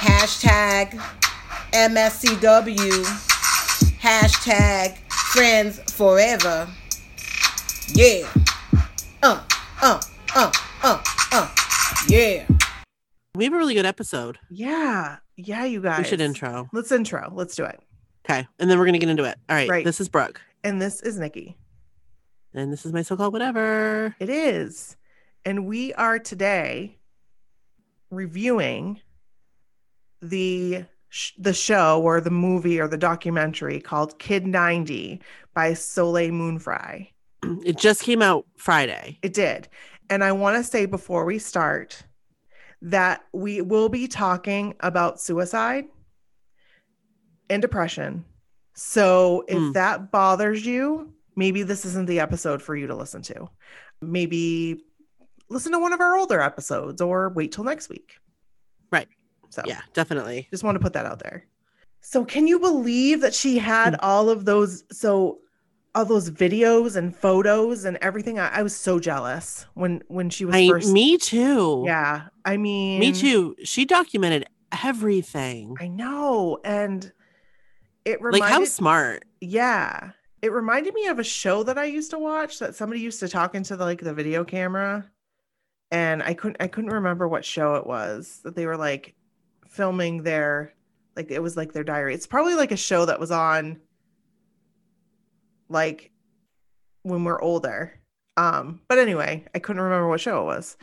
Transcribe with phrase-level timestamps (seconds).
[0.00, 0.98] Hashtag
[1.72, 3.04] MSCW.
[4.00, 6.66] Hashtag friends forever.
[7.88, 8.26] Yeah.
[9.22, 9.44] Uh,
[9.82, 10.00] uh,
[10.34, 11.54] uh, uh, uh.
[12.08, 12.46] Yeah.
[13.34, 14.38] We have a really good episode.
[14.48, 15.18] Yeah.
[15.36, 15.98] Yeah, you guys.
[15.98, 16.70] We should intro.
[16.72, 17.30] Let's intro.
[17.34, 17.78] Let's do it.
[18.24, 18.48] Okay.
[18.58, 19.36] And then we're going to get into it.
[19.50, 19.68] All right.
[19.68, 19.84] Right.
[19.84, 20.40] This is Brooke.
[20.64, 21.58] And this is Nikki.
[22.54, 24.16] And this is my so called whatever.
[24.18, 24.96] It is.
[25.44, 26.96] And we are today
[28.10, 29.00] reviewing
[30.22, 35.20] the sh- the show or the movie or the documentary called Kid 90
[35.54, 37.10] by Soleil Moon Frye.
[37.64, 39.18] It just came out Friday.
[39.22, 39.68] It did.
[40.10, 42.02] And I want to say before we start
[42.82, 45.84] that we will be talking about suicide
[47.48, 48.24] and depression.
[48.74, 49.72] So if Hmm.
[49.72, 53.48] that bothers you, maybe this isn't the episode for you to listen to.
[54.00, 54.84] Maybe
[55.48, 58.14] listen to one of our older episodes or wait till next week.
[59.50, 60.48] So Yeah, definitely.
[60.50, 61.44] just want to put that out there.
[62.00, 64.00] So can you believe that she had Hmm.
[64.00, 65.40] all of those so
[65.94, 68.38] all those videos and photos and everything?
[68.38, 71.82] I, I was so jealous when when she was I, first me too.
[71.86, 72.28] Yeah.
[72.44, 73.54] I mean Me too.
[73.64, 74.46] She documented
[74.84, 75.76] everything.
[75.80, 76.58] I know.
[76.64, 77.12] And
[78.04, 79.24] it reminded Like how smart.
[79.40, 80.12] yeah.
[80.42, 83.28] It reminded me of a show that I used to watch that somebody used to
[83.28, 85.10] talk into the, like the video camera.
[85.90, 89.14] And I couldn't I couldn't remember what show it was that they were like
[89.70, 90.74] filming their
[91.16, 92.14] like it was like their diary.
[92.14, 93.80] It's probably like a show that was on
[95.68, 96.10] like
[97.02, 97.98] when we're older.
[98.36, 100.76] Um, but anyway, I couldn't remember what show it was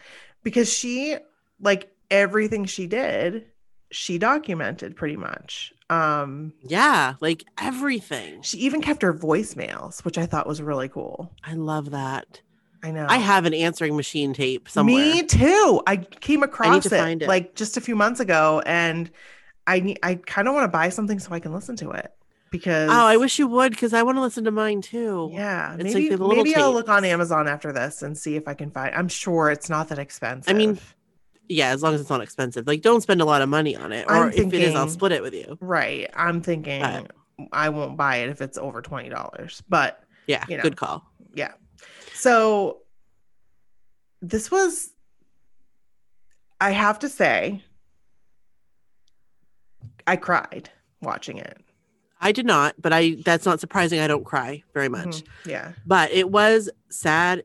[0.43, 1.15] because she
[1.59, 3.45] like everything she did,
[3.91, 5.73] she documented pretty much.
[5.89, 8.41] Um, Yeah, like everything.
[8.41, 11.33] she even kept her voicemails, which I thought was really cool.
[11.43, 12.41] I love that.
[12.83, 13.05] I know.
[13.09, 14.95] I have an answering machine tape somewhere.
[15.13, 15.81] Me too.
[15.87, 17.27] I came across to it, it.
[17.27, 19.09] like just a few months ago, and
[19.65, 19.99] I need.
[20.03, 22.11] I kind of want to buy something so I can listen to it
[22.51, 22.89] because.
[22.91, 25.29] Oh, I wish you would because I want to listen to mine too.
[25.33, 27.03] Yeah, It's like maybe the little maybe I'll look on.
[27.03, 28.93] Amazon after this and see if I can find.
[28.95, 30.53] I'm sure it's not that expensive.
[30.53, 30.79] I mean,
[31.49, 32.67] Yeah, as long as it's not expensive.
[32.67, 34.05] Like, don't spend a lot of money on it.
[34.07, 35.57] Or I'm if it is, I'll split it with you.
[35.61, 36.09] right?
[36.15, 37.07] I'm thinking Right.
[37.51, 40.63] I won't buy it if it's over twenty dollars, but Yeah, You know.
[40.63, 41.03] good call.
[41.33, 41.53] yeah.
[42.17, 42.79] So
[44.21, 44.91] this was
[46.59, 47.63] I have to say
[50.07, 50.69] I cried
[51.01, 51.57] watching it.
[52.19, 53.99] I did not, but I that's not surprising.
[53.99, 55.07] I don't cry very much.
[55.23, 55.27] Mhm.
[55.45, 55.71] Yeah.
[55.85, 57.43] But it was sad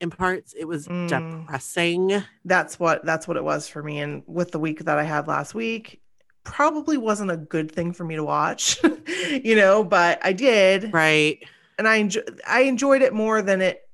[0.00, 0.54] in parts.
[0.58, 1.08] It was Mm.
[1.08, 2.24] depressing.
[2.44, 5.28] That's what that's what it was for me and with the week that I had
[5.28, 6.00] last week
[6.42, 8.80] probably wasn't a good thing for me to watch,
[9.44, 11.42] you know, but I did Right.
[11.78, 13.88] And I enjoy I enjoyed it more than it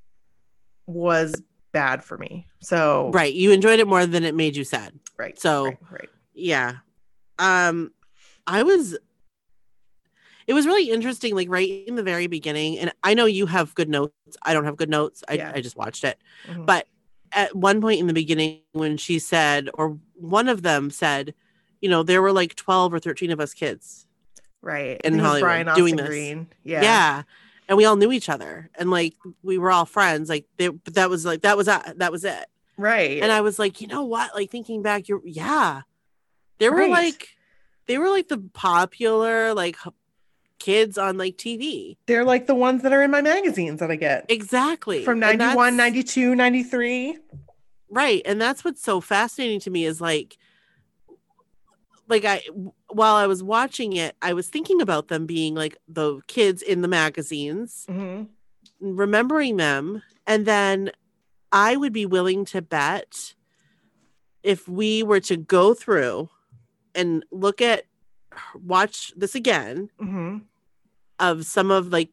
[0.86, 1.34] was
[1.72, 2.46] bad for me.
[2.60, 3.32] So Right.
[3.32, 4.92] You enjoyed it more than it made you sad.
[5.16, 5.38] right.
[5.38, 6.08] So- right, right.
[6.34, 6.76] Yeah.
[7.38, 7.92] Um
[8.46, 8.96] I was
[10.46, 12.78] it was really interesting, like right in the very beginning.
[12.78, 14.12] And I know you have good notes.
[14.42, 15.22] I don't have good notes.
[15.28, 15.52] I, Yeah.
[15.54, 16.18] I just watched it.
[16.48, 16.66] Mhm.
[16.66, 16.88] But
[17.30, 21.32] at one point in the beginning, when she said, or one of them said,
[21.80, 24.06] you know, there were like 12 or 13 of us kids.
[24.60, 24.82] right.
[24.82, 26.06] in I think it was Hollywood Brian doing Austin this.
[26.08, 26.46] Green.
[26.64, 26.82] Yeah.
[26.82, 27.22] Yeah.
[27.72, 28.68] And we all knew each other.
[28.74, 30.28] And like we were all friends.
[30.28, 32.44] Like they, but that was like, that was, uh, that was it.
[32.76, 33.22] Right.
[33.22, 34.34] And I was like, you know what?
[34.34, 35.80] Like thinking back, you're, yeah.
[36.58, 36.90] They were Right.
[36.90, 37.30] like,
[37.86, 39.78] they were like the popular, like
[40.58, 41.96] kids on like TV.
[42.04, 45.02] They're like the ones that are in my magazines that I get Exactly.
[45.02, 47.16] from And 91, 92, 93.
[47.88, 48.20] Right.
[48.26, 50.36] And that's what's so fascinating to me is like
[52.06, 52.42] like I
[52.94, 56.82] while I was watching it, I was thinking about them being like the kids in
[56.82, 58.28] the magazines, Mhm.
[58.80, 60.90] remembering them, and then
[61.50, 63.34] I would be willing to bet
[64.42, 66.28] if we were to go through
[66.94, 67.84] and look at
[68.54, 70.42] watch this again Mhm.
[71.18, 72.10] of some of like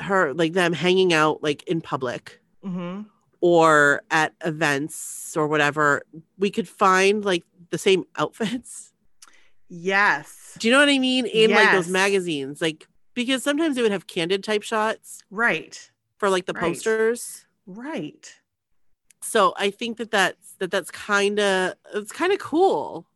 [0.00, 3.06] her like them hanging out like in public Mhm.
[3.40, 6.02] or at events or whatever,
[6.38, 8.92] we could find like the same outfits.
[9.68, 10.56] Yes.
[10.58, 11.26] Do you know what I mean?
[11.26, 15.90] In like those magazines, like because sometimes they would have candid type shots Right.
[16.18, 16.62] for like the Right.
[16.62, 17.46] posters.
[17.66, 18.34] Right.
[19.22, 23.06] So I think that that's that that's kind of it's kind of cool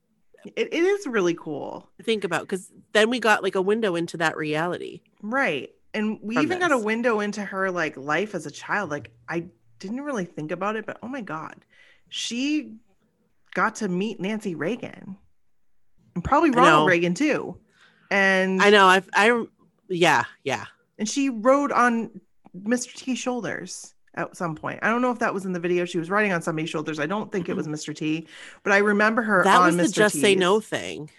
[0.56, 1.88] It, it is really cool.
[1.99, 5.03] to think about because then we got like a window into that reality.
[5.23, 5.70] Right.
[5.94, 8.91] And we even got a window into her like life as a child.
[8.91, 9.46] Like I
[9.79, 11.64] didn't really think about it, but oh my god.
[12.08, 12.75] She
[13.55, 15.17] got to meet Nancy Reagan.
[16.14, 16.88] And probably I Ronald.
[16.88, 17.56] Reagan too.
[18.10, 18.86] And I know.
[18.86, 19.44] I've I
[19.88, 20.64] yeah yeah
[20.98, 22.10] and she rode on
[22.64, 22.92] Mr.
[22.94, 24.80] T's shoulders at some point.
[24.82, 25.84] I don't know if that was in the video.
[25.84, 26.98] She was riding on somebody's shoulders.
[26.98, 27.94] I don't think it was Mr.
[27.94, 28.26] T,
[28.64, 29.82] but I remember her that was Mr.
[29.86, 31.10] the just say no thing.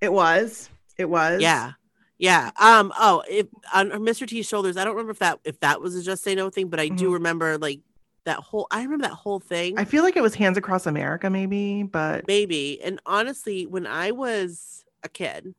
[0.00, 0.70] It was.
[0.96, 1.40] It was.
[1.42, 1.72] Yeah.
[2.18, 2.50] Yeah.
[2.60, 4.26] Um, oh, if on Mr.
[4.26, 6.68] T's shoulders, I don't remember if that if that was a just say no thing,
[6.68, 7.14] but I do Mhm.
[7.14, 7.80] remember like
[8.24, 9.78] that whole I remember that whole thing.
[9.78, 12.80] I feel like it was Hands Across America, maybe, but maybe.
[12.82, 15.54] And honestly, when I was a kid,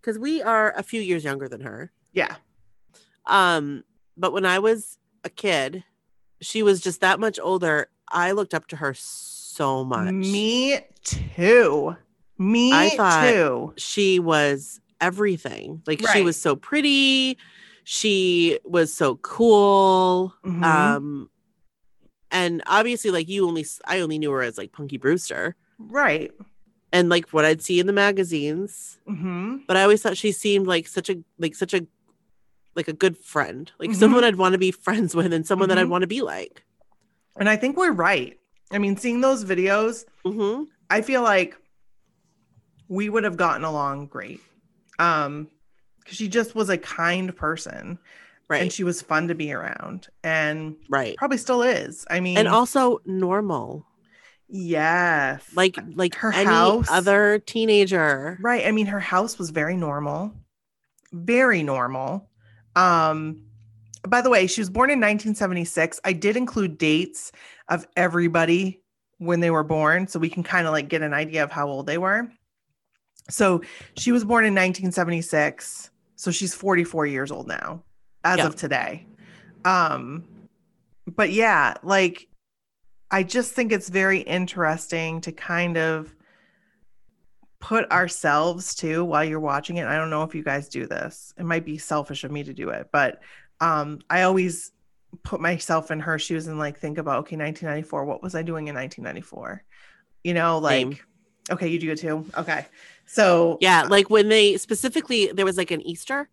[0.00, 1.90] because we are a few years younger than her.
[2.12, 2.36] yeah.
[3.26, 3.82] Um,
[4.16, 5.82] but when I was a kid,
[6.40, 7.88] she was just that much older.
[8.10, 10.12] I looked up to her so much.
[10.12, 11.96] Me too.
[12.38, 13.72] Me I thought- too.
[13.76, 15.82] she was everything.
[15.86, 17.36] Like she was so pretty.
[17.84, 20.34] She was so cool.
[20.44, 20.62] Mhm.
[20.64, 21.30] Um
[22.36, 26.30] and obviously like you only i only knew her as like Punky Brewster Right.
[26.92, 30.66] and like what I'd see in the magazines, hmm but I always thought she seemed
[30.74, 31.80] like such a like such a
[32.78, 33.64] like a good friend.
[33.80, 33.96] Like Mhm.
[34.02, 35.94] someone I'd want to be friends with and someone that I'd Mhm.
[35.94, 36.64] want to be like.
[37.40, 38.38] And I think we're right.
[38.70, 41.56] I mean, seeing those videos, hmm I feel like
[42.88, 44.40] we would have gotten along great.
[44.98, 45.48] Um,
[46.00, 47.98] because she just was a kind person
[48.48, 48.62] Right.
[48.62, 51.16] and she was fun to be around and right.
[51.16, 52.06] probably still is.
[52.08, 53.84] I mean, And also normal.
[54.48, 55.42] yes.
[55.54, 56.86] Like like Her any house.
[56.88, 58.38] other teenager.
[58.40, 58.66] Right.
[58.66, 60.32] I mean, her house was very normal,
[61.12, 62.28] very normal.
[62.76, 63.42] Um,
[64.06, 65.98] by the way, she was born in 1976.
[66.04, 67.32] I did include dates
[67.68, 68.80] of everybody
[69.18, 71.66] when they were born, so we can kind of like get an idea of how
[71.68, 72.28] old they were.
[73.28, 73.62] So
[73.96, 75.90] she was born in 1976.
[76.14, 77.82] So she's 44 years old now,
[78.26, 78.46] as Yeah.
[78.46, 79.06] of today.
[79.64, 80.24] Um,
[81.06, 82.28] but yeah, like
[83.10, 86.12] I just think it's very interesting to kind of
[87.60, 89.86] put ourselves too while you're watching it.
[89.86, 91.32] I don't know if you guys do this.
[91.38, 93.22] It might be selfish of me to do it, but
[93.60, 94.72] um I always
[95.22, 98.68] put myself in her shoes and like think about okay, 1994, what was I doing
[98.68, 99.62] in 1994?
[100.24, 100.98] You know, like Same.
[101.50, 102.26] okay, you do it too.
[102.36, 102.66] Okay.
[103.06, 106.28] So Yeah, like when they specifically there was like an Easter.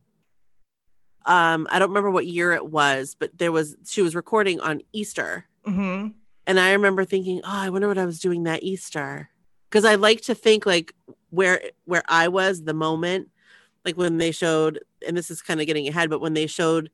[1.25, 4.81] Um, I don't remember what year it was, but there was she was recording on
[4.91, 5.45] Easter.
[5.65, 6.13] mhm.
[6.45, 9.29] And I remember thinking, oh, I wonder what I was doing that Easter.
[9.69, 10.93] Because I like to think like
[11.29, 13.29] where where I was the moment,
[13.85, 16.89] like when they showed, and this is kind of getting ahead, but when they showed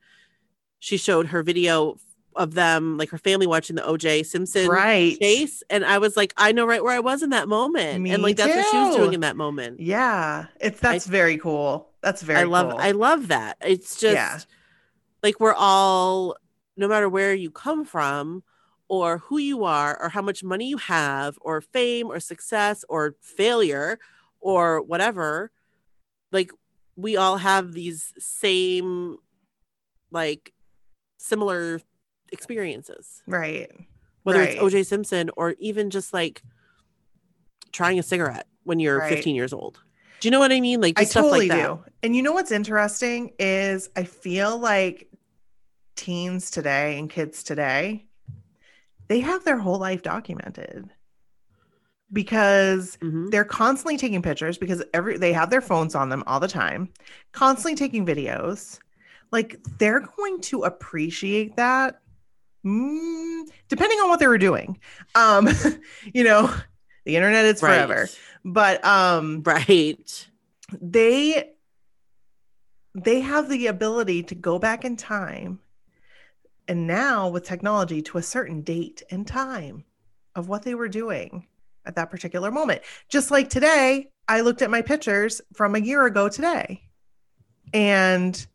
[0.80, 1.98] she showed her video
[2.40, 5.20] of them, like her family watching the OJ Simpson right.
[5.20, 5.62] chase.
[5.70, 8.02] And I was like, I know right where I was in that moment.
[8.02, 9.82] Me and like that's what she was doing in that moment.
[9.82, 10.46] Yeah.
[10.60, 11.90] It's that's very cool.
[12.02, 12.80] That's very I love cool.
[12.80, 13.58] I love that.
[13.62, 14.40] It's just Yeah.
[15.22, 16.38] like we're all
[16.78, 18.42] no matter where you come from
[18.88, 23.16] or who you are or how much money you have or fame or success or
[23.22, 24.00] failure
[24.40, 25.52] or whatever
[26.32, 26.52] like
[26.96, 29.18] we all have these same
[30.10, 30.54] like
[31.18, 31.82] similar
[32.32, 33.70] experiences right.
[34.24, 34.50] whether Right.
[34.54, 36.42] it's OJ Simpson or even just like
[37.72, 39.10] trying a cigarette when you're Right.
[39.10, 39.80] 15 years old.
[40.20, 40.82] Do you know what I mean?
[40.82, 41.68] Like I stuff totally like that.
[41.68, 41.84] do.
[42.04, 45.10] And you know what's interesting is I feel like
[45.96, 48.06] teens today and kids today,
[49.08, 50.90] they have their whole life documented
[52.12, 53.30] because Mhm.
[53.32, 56.90] they're constantly taking pictures because every they have their phones on them all the time,
[57.32, 58.80] constantly taking videos.
[59.32, 62.02] Like they're going to appreciate that
[62.66, 64.80] mm, depending on what they were doing.
[65.16, 65.50] Um,
[66.14, 66.54] you know,
[67.06, 68.02] the internet is forever.
[68.02, 68.20] Right.
[68.46, 70.28] But um Right.
[70.82, 71.52] they
[72.96, 75.60] they have the ability to go back in time
[76.68, 79.84] and now with technology to a certain date and time
[80.36, 81.48] of what they were doing
[81.86, 82.82] at that particular moment.
[83.10, 86.84] Just like today, I looked at my pictures from a year ago today.
[87.74, 88.46] And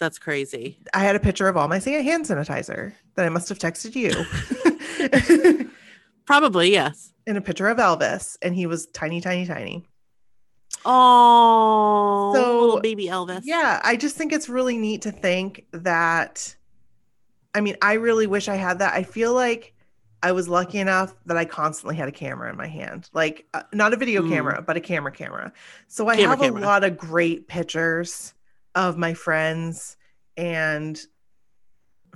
[0.00, 0.78] That's crazy.
[0.94, 5.70] I had a picture of all my hand sanitizer that I must have texted you.
[6.26, 7.12] Probably, yes.
[7.26, 9.84] and a picture of Elvis, and he was tiny, tiny, tiny.
[10.84, 13.42] Oh, So, little baby Elvis.
[13.44, 16.54] Yeah, I just think it's really neat to think that.
[17.54, 18.94] I mean, I really wish I had that.
[18.94, 19.74] I feel like
[20.22, 23.62] I was lucky enough that I constantly had a camera in my hand, like uh,
[23.72, 24.28] not a video Mm.
[24.30, 25.52] camera, but a camera camera.
[25.88, 26.60] So I Camera have camera.
[26.60, 28.34] a lot of great pictures
[28.74, 29.96] of my friends
[30.36, 31.00] and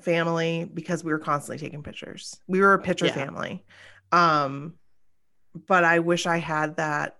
[0.01, 2.41] family because we were constantly taking pictures.
[2.47, 3.15] We were a picture Yeah.
[3.15, 3.65] family.
[4.13, 4.75] Um,
[5.67, 7.19] but I wish I had that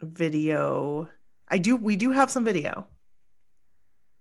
[0.00, 1.08] video.
[1.48, 1.76] I do.
[1.76, 2.86] We do have some video.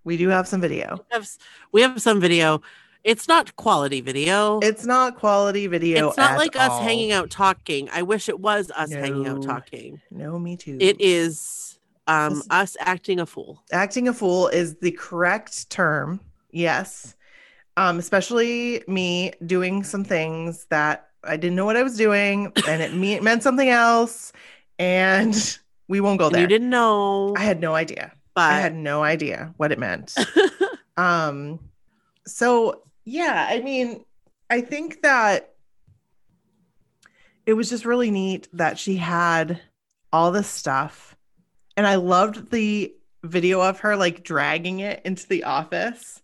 [0.03, 0.97] We do have some video.
[0.97, 1.29] We have,
[1.71, 2.62] we have some video.
[3.03, 4.59] It's not quality video.
[4.62, 6.07] It's not quality video.
[6.07, 7.88] it's not like us hanging out talking.
[7.91, 10.01] I wish it was us hanging out talking.
[10.12, 10.77] No, me too.
[10.79, 11.75] It is
[12.07, 13.63] um This- us acting a fool.
[13.71, 16.19] acting a fool is the correct term.
[16.51, 17.15] Yes.
[17.77, 22.81] Um, especially me doing some things that I didn't know what I was doing and
[22.81, 24.31] it me- meant something else.
[24.79, 25.35] And
[25.89, 26.41] we won't go And there.
[26.41, 28.13] you didn't know, I had no idea.
[28.33, 30.15] but I had no idea what it meant.
[30.97, 31.59] um,
[32.27, 34.05] so yeah, I mean,
[34.50, 35.53] I think that
[37.45, 39.62] it was just really neat that she had
[40.13, 41.14] all this stuff.
[41.77, 46.22] And I loved the video of her like dragging it into the office.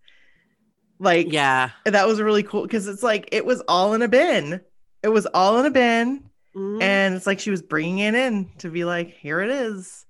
[0.99, 1.71] Like, yeah.
[1.85, 4.61] that was really cool because it's like it was all in a bin.
[5.03, 6.29] It was all in a bin.
[6.55, 6.81] Mhm.
[6.81, 10.05] And it's like she was bringing it in to be like, here it is.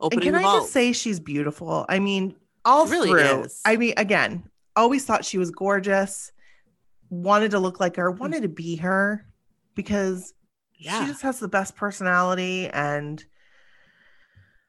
[0.00, 0.62] Opening and can I vault.
[0.62, 1.86] just say she's beautiful?
[1.88, 3.44] I mean, all She really through.
[3.44, 3.60] is.
[3.64, 4.44] I mean, again,
[4.76, 6.32] always thought she was gorgeous.
[7.10, 8.10] Wanted to look like her.
[8.10, 9.26] Wanted to be her
[9.74, 10.34] because
[10.76, 11.00] yeah.
[11.00, 12.68] she just has the best personality.
[12.68, 13.24] And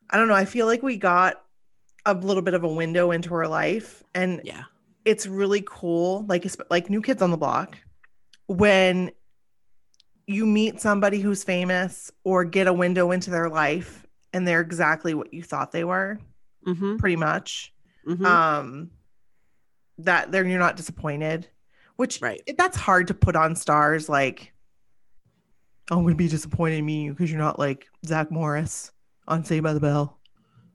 [0.10, 0.36] I don't know.
[0.36, 1.42] I feel like we got
[2.06, 4.64] a little bit of a window into her life, and yeah.
[5.04, 6.26] it's really cool.
[6.28, 7.78] Like like New Kids on the Block,
[8.48, 9.12] when
[10.28, 15.14] you meet somebody who's famous or get a window into their life, and they're exactly
[15.14, 16.20] what you thought they were
[16.66, 17.72] hmm pretty much
[18.06, 18.90] hmm um
[20.00, 21.48] that they're you're not disappointed
[21.96, 22.42] which Right.
[22.58, 24.52] that's hard to put on stars like
[25.92, 28.92] "Oh, i'm gonna be disappointed in you because you're not like zack morris
[29.28, 30.18] on Saved by the bell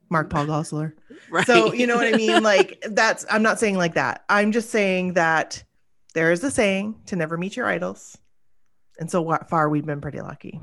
[0.09, 0.93] mark paul gosselaar
[1.31, 1.47] right.
[1.47, 4.69] so you know what i mean like that's i'm not saying like that i'm just
[4.69, 5.63] saying that
[6.13, 8.17] there is a saying to never meet your idols
[8.99, 10.59] and so far we've been pretty lucky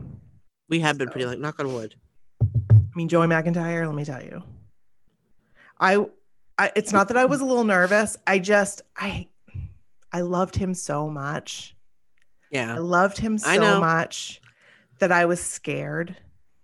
[0.68, 1.94] we have been pretty like knock on wood.
[2.42, 2.46] I
[2.94, 4.42] mean, Joey McIntyre, let me tell you.
[5.80, 6.06] I,
[6.58, 8.16] I it's not that I was a little nervous.
[8.26, 9.28] I just I
[10.12, 11.74] I loved him so much.
[12.50, 12.74] Yeah.
[12.74, 14.40] I loved him so much
[14.98, 16.16] that I was scared.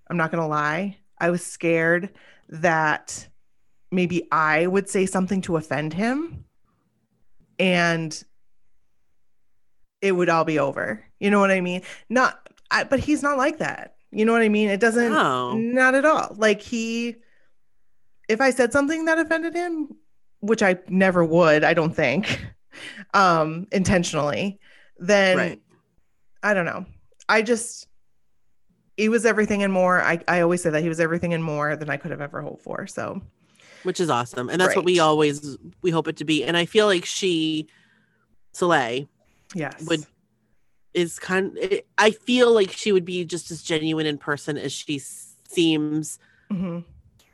[0.08, 0.96] I'm not going to lie.
[1.18, 2.10] I was scared
[2.48, 3.28] that
[3.90, 6.44] maybe I would say something to offend him
[7.58, 8.22] and
[10.00, 11.04] it would all be over.
[11.20, 11.82] You know what I mean?
[12.08, 13.94] Not I, but he's not like that.
[14.10, 14.68] You know what I mean?
[14.68, 15.56] It doesn't No.
[15.56, 16.34] not at all.
[16.36, 17.16] Like he
[18.28, 19.88] if I said something that offended him,
[20.40, 22.42] which I never would, I don't think,
[23.14, 24.58] um, intentionally,
[24.98, 25.60] then Right.
[26.42, 26.86] I don't know.
[27.28, 27.86] I just
[28.96, 30.00] he was everything and more.
[30.02, 32.40] I, I always say that he was everything and more than I could have ever
[32.42, 32.86] hoped for.
[32.86, 33.20] So
[33.82, 34.48] Which is awesome.
[34.48, 36.44] And that's what we always we hope it to be.
[36.44, 37.66] And I feel like she
[38.52, 39.06] Soleil
[39.54, 39.84] yes.
[39.88, 40.06] would
[40.94, 44.72] is kind it, I feel like she would be just as genuine in person as
[44.72, 45.00] she
[45.48, 46.18] seems
[46.52, 46.84] Mhm.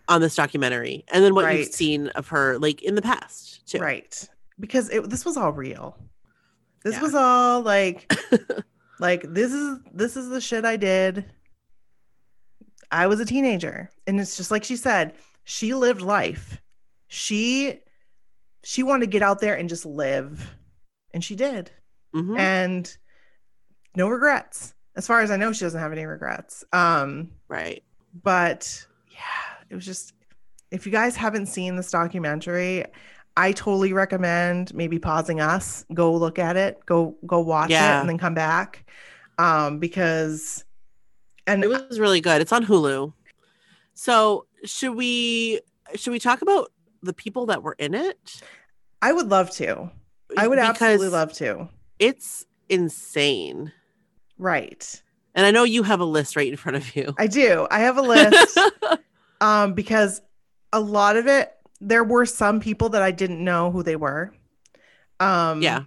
[0.09, 1.05] on this documentary.
[1.12, 3.79] And then what you've seen of her like in the past too.
[3.81, 4.29] Right.
[4.59, 5.99] Because it, this was all real.
[6.85, 7.02] This Yeah.
[7.02, 8.11] was all like
[8.99, 11.26] like this is this is the shit I did.
[12.90, 16.61] I was a teenager and it's just like she said, she lived life.
[17.09, 17.80] She
[18.62, 20.54] she wanted to get out there and just live
[21.14, 21.70] and she did.
[22.14, 22.38] Mhm.
[22.38, 22.97] And
[23.97, 24.75] no regrets.
[24.97, 26.64] As far as I know she doesn't have any regrets.
[26.73, 27.82] Um Right.
[28.23, 30.12] but yeah, it was just
[30.70, 32.85] if you guys haven't seen this documentary,
[33.37, 37.99] I totally recommend maybe pausing us, go look at it, go go watch Yeah.
[37.99, 38.85] it and then come back.
[39.38, 40.64] Um because
[41.52, 42.40] and It was really good.
[42.40, 43.12] It's on Hulu.
[43.95, 45.61] So should we
[45.95, 48.42] should we talk about the people that were in it?
[49.02, 49.90] I would love to.
[50.37, 51.69] I would Because absolutely love to.
[51.99, 53.73] It's insane.
[54.38, 55.02] Right.
[55.35, 57.14] And I know you have a list right in front of you.
[57.19, 57.66] I do.
[57.71, 58.59] I have a list
[59.40, 60.21] um because
[60.73, 64.33] a lot of it there were some people that I didn't know who they were.
[65.19, 65.83] Um Yeah.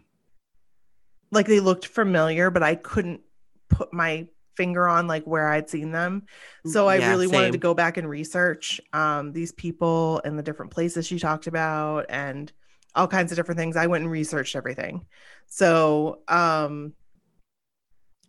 [1.31, 3.21] like they looked familiar, but I couldn't
[3.69, 6.23] put my finger on like where I'd seen them.
[6.63, 10.43] So I Yeah, really wanted to go back and research um these people and the
[10.43, 12.51] different places she talked about and
[12.95, 13.75] all kinds of different things.
[13.75, 15.05] I went and researched everything.
[15.47, 16.93] So um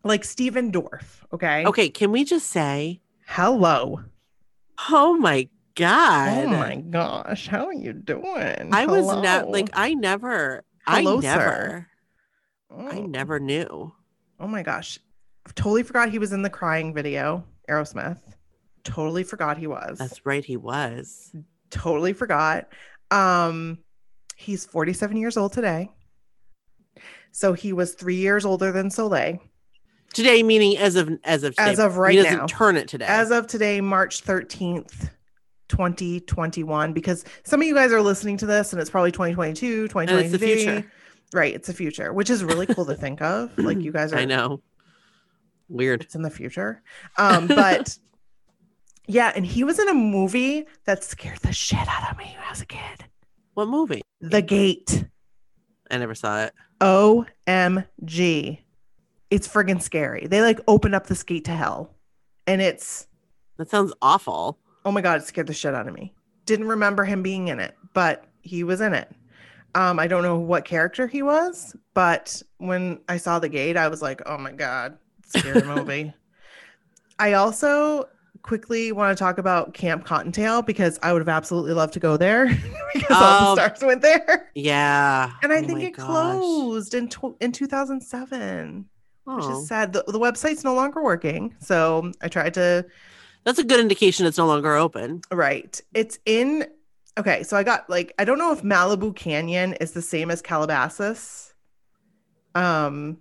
[0.04, 1.64] like Stephen Dorff, okay?
[1.66, 4.04] Okay, can we just say, Hello.
[4.90, 8.72] oh my god, Oh my gosh, how are you doing?
[8.72, 9.22] I was Hello.
[9.22, 11.88] not like I never, Hello, I never,
[12.90, 13.06] I Oh.
[13.06, 13.94] never knew.
[14.38, 14.98] Oh my gosh.
[15.54, 18.18] Totally forgot he was in the crying video, Aerosmith.
[18.82, 19.98] Totally forgot he was.
[19.98, 21.32] That's right, he was.
[21.70, 22.68] totally forgot.
[23.10, 23.78] Um
[24.36, 25.90] he's 47 years old today.
[27.32, 29.38] So he was 3 years older than Soleil.
[30.12, 31.70] Today, meaning as of as of today.
[31.70, 32.46] As of right he doesn't now.
[32.46, 33.06] turn it today.
[33.08, 35.10] As of today, March 13th,
[35.68, 40.10] 2021 because some of you guys are listening to this and it's probably 2022, and
[40.10, 40.54] it's the 2023.
[40.56, 40.90] future.
[41.32, 43.50] Right, it's the future, which is really cool to think of.
[43.58, 44.60] Like you guys are I know.
[45.68, 46.02] Weird.
[46.02, 46.82] it's in the future.
[47.18, 47.96] Um, but
[49.06, 52.46] yeah, and he was in a movie that scared the shit out of me when
[52.46, 53.04] I was a kid.
[53.54, 54.02] What movie?
[54.20, 55.04] The Gate.
[55.90, 56.54] I never saw it.
[56.80, 58.58] OMG.
[59.30, 60.26] It's friggin' scary.
[60.26, 61.94] They like open up this gate to hell.
[62.46, 63.06] And it's
[63.56, 64.58] That sounds awful.
[64.84, 66.14] oh my god, it scared the shit out of me.
[66.46, 69.10] Didn't remember him being in it, but he was in it.
[69.74, 73.88] Um, I don't know what character he was, but when I saw the gate, I
[73.88, 74.98] was like, oh my god,
[75.38, 76.12] scary movie.
[77.18, 78.08] I also
[78.42, 82.16] quickly want to talk about Camp Cottontail because I would have absolutely loved to go
[82.16, 82.46] there
[82.94, 84.50] because all the stars went there.
[84.54, 85.30] Yeah.
[85.42, 86.04] And I Oh think it gosh.
[86.06, 88.84] closed in tw- in 2007,
[89.24, 89.60] which Oh.
[89.62, 89.92] is sad.
[89.94, 91.54] The, the website's no longer working.
[91.60, 92.84] So I tried to
[93.44, 95.22] That's a good indication it's no longer open.
[95.32, 95.80] Right.
[95.94, 96.66] It's in
[97.16, 100.42] okay, so I got like I don't know if Malibu Canyon is the same as
[100.42, 101.54] Calabasas.
[102.54, 103.16] Um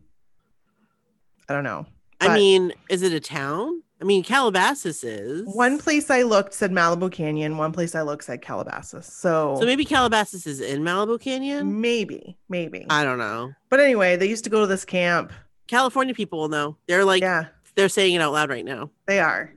[1.48, 1.86] I don't know.
[2.30, 3.82] I mean, is it a town?
[4.02, 8.26] I mean, Calabasas is One place I looked said Malibu Canyon, one place I looked
[8.26, 9.06] said Calabasas.
[9.06, 11.80] So, So maybe Calabasas is in Malibu Canyon.
[11.80, 12.86] maybe, maybe.
[12.90, 13.54] I don't know.
[13.70, 15.32] but anyway, they used to go to this camp.
[15.68, 16.76] California people will know.
[16.88, 18.90] They're like yeah, they're saying it out loud right now.
[19.06, 19.54] they are.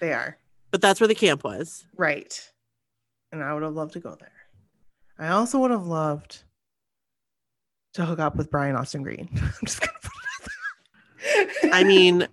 [0.00, 0.36] They are.
[0.72, 1.86] But that's where the camp was.
[1.96, 2.50] Right.
[3.30, 4.32] And I would have loved to go there.
[5.16, 6.42] I also would have loved
[7.94, 9.28] to hook up with Brian Austin Green.
[9.36, 11.13] I'm just gonna put it out there.
[11.72, 12.26] I mean,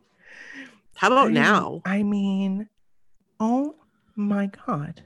[0.95, 1.82] how about I mean- now?
[1.86, 2.69] I mean,
[3.39, 3.75] oh
[4.15, 5.04] my god.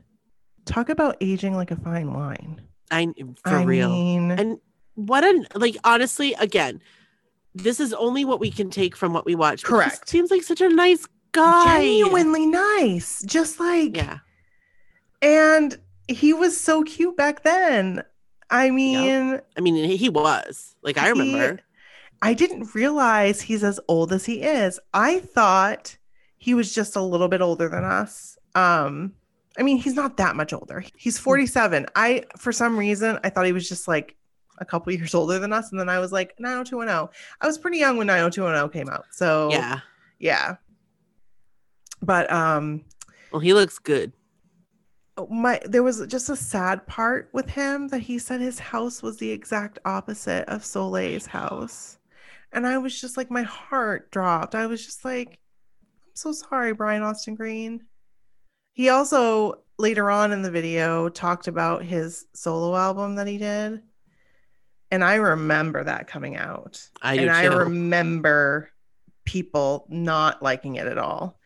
[0.65, 2.61] Talk about aging like a fine wine.
[2.91, 3.07] I
[3.43, 3.89] for I real.
[3.89, 4.59] mean, And
[4.95, 6.81] what an like honestly, again,
[7.53, 9.63] this is only what we can take from what we watch.
[9.63, 10.07] Correct.
[10.09, 11.77] seems like such a nice guy.
[11.81, 13.21] genuinely nice.
[13.25, 14.19] Just like Yeah.
[15.21, 18.03] and he was so cute back then.
[18.49, 20.75] I mean, I mean, he was.
[20.83, 21.59] Like I remember.
[22.25, 24.79] I didn't realize he's as old as he is.
[24.93, 25.97] I thought
[26.38, 28.38] he was just a little bit older than us.
[28.55, 29.13] Um,
[29.57, 30.83] I mean, he's not that much older.
[30.97, 31.85] He's 47.
[31.95, 34.15] I, for some reason, I thought he was just like
[34.57, 35.71] a couple years older than us.
[35.71, 37.09] And then I was like, 90210.
[37.41, 39.05] I was pretty young when 90210 came out.
[39.11, 39.79] So, Yeah.
[40.19, 40.55] yeah.
[42.01, 42.83] But, um,
[43.31, 44.11] Well, he looks good.
[45.29, 49.17] my there was just a sad part with him that he said his house was
[49.17, 51.97] the exact opposite of Soleil's house.
[52.55, 54.55] And I was just like my heart dropped.
[54.55, 57.83] I was just like I'm so sorry Brian Austin Green.
[58.71, 63.81] He also later on in the video talked about his solo album that he did.
[64.89, 68.71] And I remember that coming out I do and I remember
[69.25, 71.37] people not liking it at all.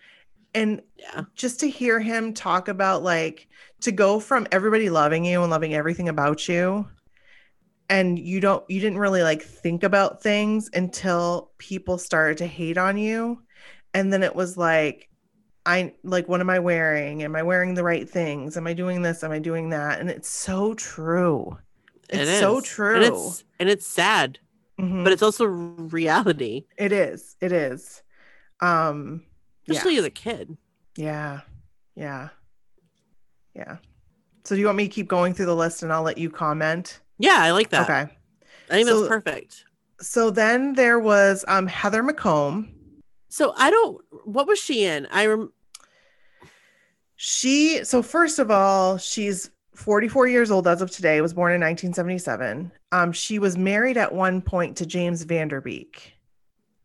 [0.53, 1.23] And yeah.
[1.35, 3.47] just to hear him talk about like
[3.81, 6.87] to go from everybody loving you and loving everything about you
[7.89, 12.77] and you don't you didn't really like think about things until people started to hate
[12.77, 13.41] on you
[13.93, 15.09] and then it was like
[15.65, 19.01] i like what am i wearing am i wearing the right things am i doing
[19.01, 21.57] this am i doing that and it's so true
[22.09, 24.39] It it's so true And it's and it's sad,
[24.79, 25.03] Mhm.
[25.03, 28.01] but it's also reality, it is it is
[28.61, 29.23] um
[29.65, 29.75] yeah.
[29.75, 30.57] especially as a kid.
[30.95, 31.41] Yeah.
[31.95, 32.29] Yeah.
[33.53, 33.77] Yeah.
[34.45, 36.29] So do you want me to keep going through the list and I'll let you
[36.29, 36.99] comment?
[37.19, 37.83] Yeah, I like that.
[37.89, 38.11] Okay.
[38.69, 39.65] I think So- that's perfect.
[40.01, 42.69] So then there was um Heather McComb.
[43.27, 44.01] So I don't.
[44.23, 45.05] What was she in?
[45.11, 45.51] I rem-
[47.15, 51.59] She so first of all, she's 44 years old as of today, was born in
[51.61, 52.71] 1977.
[52.91, 56.13] Um she was married at one point to James Van Der Beek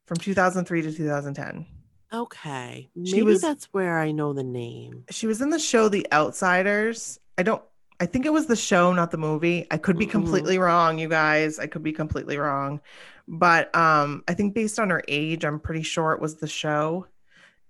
[0.07, 1.67] from 2003 to 2010.
[2.13, 2.89] okay.
[2.97, 5.05] Maybe was- that's where I know the name.
[5.11, 7.19] She was in the show The Outsiders.
[7.39, 7.63] I don't
[8.01, 9.67] I think it was the show, not the movie.
[9.71, 10.11] I could be Mhm.
[10.11, 11.59] completely wrong, you guys.
[11.59, 12.81] I could be completely wrong.
[13.29, 17.07] But um I think based on her age, I'm pretty sure it was the show.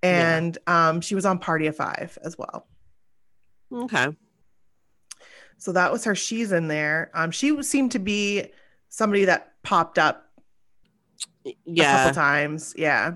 [0.02, 0.36] Yeah.
[0.38, 2.66] And um she was on Party of 5 as well.
[3.72, 4.08] Okay.
[5.58, 6.14] So that was her.
[6.14, 7.10] She's in there.
[7.14, 8.50] Um she seemed to be
[8.88, 10.30] somebody that popped up
[11.46, 11.98] a Yeah.
[11.98, 12.74] couple times.
[12.76, 13.14] Yeah.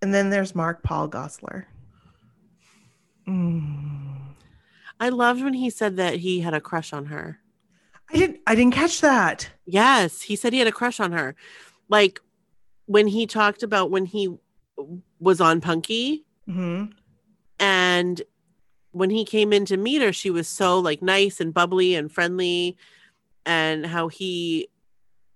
[0.00, 1.64] And then there's Mark Paul Gosselaar.
[3.26, 4.03] Mm.
[5.00, 7.38] I loved when he said that he had a crush on her.
[8.12, 9.50] I didn't I didn't catch that.
[9.66, 11.34] Yes, he said he had a crush on her.
[11.88, 12.20] Like
[12.86, 14.34] when he talked about when he
[15.18, 16.84] was on Punky hmm
[17.58, 18.20] and
[18.90, 22.12] when he came in to meet her, she was so like nice and bubbly and
[22.12, 22.76] friendly
[23.46, 24.68] and how he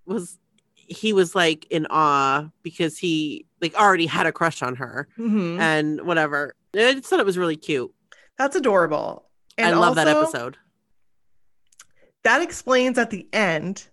[0.06, 0.38] was
[0.74, 5.58] he was like in awe because he like already had a crush on her hmm
[5.60, 6.54] and whatever.
[6.74, 7.92] I just thought it was really cute.
[8.36, 9.27] That's adorable.
[9.58, 10.56] And I love that episode.
[12.24, 13.86] That explains at the end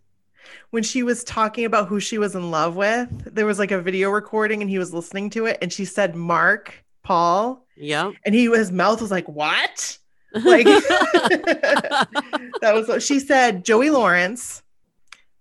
[0.70, 3.34] when she was talking about who she was in love with.
[3.34, 6.16] There was like a video recording and he was listening to it and she said
[6.16, 8.12] Mark Paul Yeah.
[8.26, 9.98] and he his mouth was like what?
[10.44, 14.64] Like that was what she said Joey Lawrence,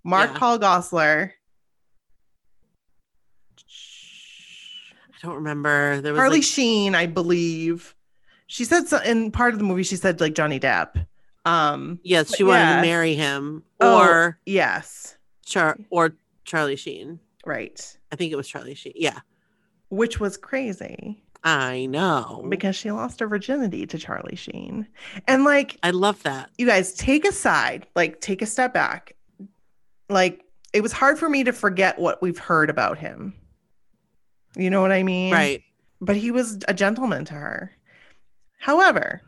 [0.04, 0.38] Mark Yeah.
[0.38, 1.32] Paul Gosselaar,
[5.08, 6.00] I don't remember.
[6.00, 7.93] There was Harley like, Sheen, I believe.
[8.55, 11.07] She said so, in part of the movie she said like Johnny Depp.
[11.45, 12.77] Um yes, she wanted yeah.
[12.77, 13.99] to marry him Oh.
[13.99, 16.14] or yes, Char or
[16.45, 17.19] Charlie Sheen.
[17.45, 17.99] right.
[18.12, 18.93] I think it was Charlie Sheen.
[18.95, 19.19] Yeah,
[19.88, 21.21] Which was crazy.
[21.43, 22.47] I know.
[22.49, 24.87] because she lost her virginity to Charlie Sheen.
[25.27, 26.49] And like, I love that.
[26.57, 29.17] you guys take a side, like take a step back.
[30.09, 33.35] Like, it was hard for me to forget what we've heard about him.
[34.57, 35.33] You know what I mean?
[35.33, 35.62] Right.
[36.01, 37.73] But he was a gentleman to her.
[38.64, 39.20] However,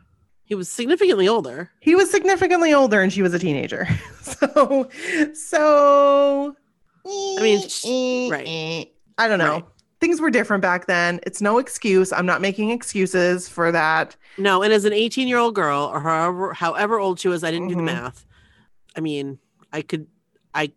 [0.44, 1.70] He was significantly older.
[1.80, 3.86] he was significantly older and she was a teenager.
[4.22, 4.88] so,
[5.34, 6.56] so
[7.04, 8.86] I mean, sh- right.
[9.18, 9.52] I don't know.
[9.56, 9.64] Right.
[10.00, 11.20] Things were different back then.
[11.26, 12.12] It's no excuse.
[12.14, 14.16] I'm not making excuses for that.
[14.38, 17.50] No, and as an 18 year old girl, or however however old she was, I
[17.50, 17.86] didn't do the Mhm.
[17.86, 18.24] math.
[18.96, 19.38] I mean,
[19.72, 20.06] I could,
[20.54, 20.72] I,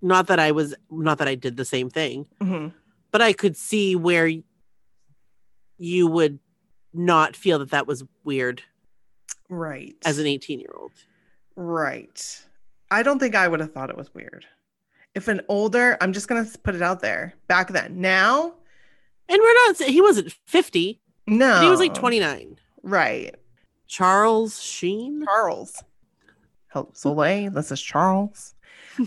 [0.00, 2.72] not that I was, not that I did the same thing, Mhm.
[3.10, 4.30] but I could see where
[5.78, 6.38] you would
[6.94, 8.62] not feel that that was weird
[9.48, 9.94] Right.
[10.04, 10.92] as an 18 year old.
[11.56, 12.42] right.
[12.90, 14.44] I don't think I would have thought it was weird.
[15.14, 17.34] If an older, I'm just gonna put it out there.
[17.48, 18.54] Back then, now,
[19.28, 22.58] And we're not, he wasn't 50, no, he was like 29.
[22.82, 23.34] Right.
[23.86, 25.24] Charles Sheen.
[25.24, 25.82] Charles.
[26.68, 27.50] Hello, Soleil.
[27.50, 28.54] This is Charles.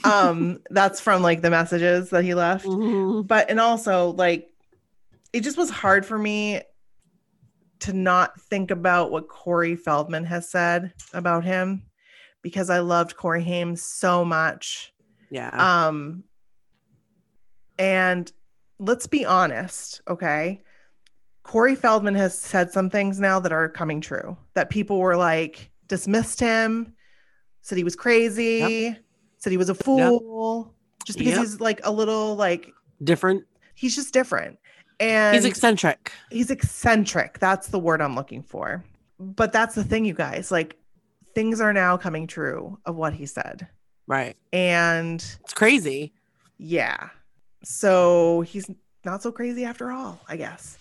[0.04, 2.66] Um, that's from like the messages that he left.
[2.66, 3.28] Mhm.
[3.28, 4.52] But and also like
[5.34, 6.62] it just was hard for me
[7.80, 11.84] to not think about what Corey Feldman has said about him
[12.42, 14.94] because I loved Corey Haim so much.
[15.30, 15.50] Yeah.
[15.88, 16.24] Um
[17.78, 18.32] and
[18.80, 20.62] let's be honest, okay?
[21.44, 25.70] Corey Feldman has said some things now that are coming true that people were like
[25.88, 26.94] dismissed him,
[27.62, 28.98] said he was crazy,
[29.38, 30.74] said he was a fool,
[31.06, 31.42] just because Yep.
[31.42, 32.72] he's like a little like
[33.04, 33.44] Different.
[33.76, 34.58] he's just different.
[35.00, 36.12] And He's eccentric.
[36.32, 37.40] he's eccentric.
[37.40, 38.84] That's the word I'm looking for.
[39.20, 40.52] But that's the thing, you guys.
[40.52, 40.78] Like
[41.34, 43.68] things are now coming true of what he said.
[44.08, 44.36] Right.
[44.54, 46.14] And It's crazy.
[46.58, 47.10] yeah.
[47.64, 48.70] So he's
[49.04, 50.78] not so crazy after all, I guess.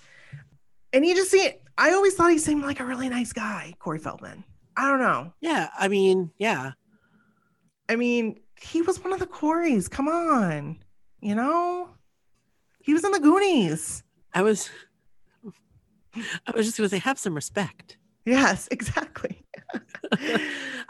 [0.93, 1.51] And you just see.
[1.79, 4.45] I always thought he seemed like a really nice guy, Corey Feldman.
[4.77, 5.33] I don't know.
[5.41, 5.71] Yeah.
[5.79, 6.73] I mean, yeah.
[7.89, 9.89] I mean, he was one of the Coreys.
[9.89, 10.79] Come on.
[11.21, 11.89] You know?
[12.85, 14.03] He was in the Goonies.
[14.35, 14.69] I was
[16.47, 17.97] I was just gonna say have some respect.
[18.27, 19.43] Yes, exactly.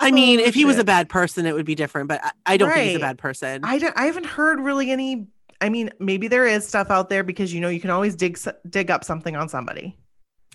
[0.01, 2.33] I mean, Oh, if he was a bad person, it would be different, but I,
[2.47, 3.65] I don't think he's a bad person.
[3.65, 5.29] I, don't, I haven't heard really any.
[5.61, 8.39] I mean, maybe there is stuff out there because you know you can always dig
[8.69, 9.97] dig up something on somebody,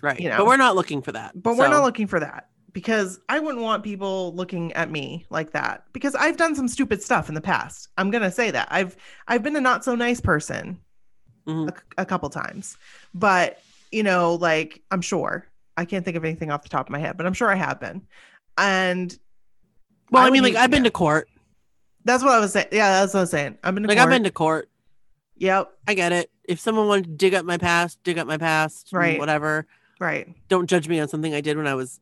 [0.02, 0.20] right.
[0.20, 0.36] you know.
[0.36, 1.42] But we're not looking for that.
[1.42, 5.52] but we're not looking for that because I wouldn't want people looking at me like
[5.52, 7.88] that because I've done some stupid stuff in the past.
[7.96, 8.94] I'm gonna say that I've
[9.26, 10.78] I've been a not so nice person
[11.50, 11.68] Mhm.
[11.98, 12.76] a, a couple times,
[13.14, 13.60] but
[13.92, 16.98] you know, like I'm sure I can't think of anything off the top of my
[16.98, 18.02] head, but I'm sure I have been,
[18.58, 19.16] and
[20.10, 21.28] Well, I I, mean, like I've been to court.
[22.04, 22.68] that's what I was saying.
[22.72, 23.58] Yeah, that's what I was saying.
[23.64, 24.06] I've been to Like court.
[24.08, 24.68] I've been to court.
[25.36, 25.70] Yep.
[25.88, 26.30] I get it.
[26.44, 29.18] If someone wanted to dig up my past, dig up my past, Right.
[29.18, 29.66] Whatever.
[29.98, 30.28] Right.
[30.48, 31.98] Don't judge me on something I did when I was.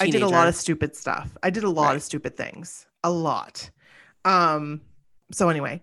[0.00, 1.36] I did a lot of stupid stuff.
[1.42, 1.96] I did a lot Right.
[1.96, 2.86] of stupid things.
[3.04, 3.70] A lot.
[4.24, 4.80] Um
[5.32, 5.82] so anyway.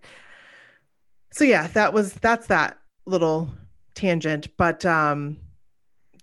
[1.33, 3.49] So yeah, that was that's that little
[3.95, 5.37] tangent, but um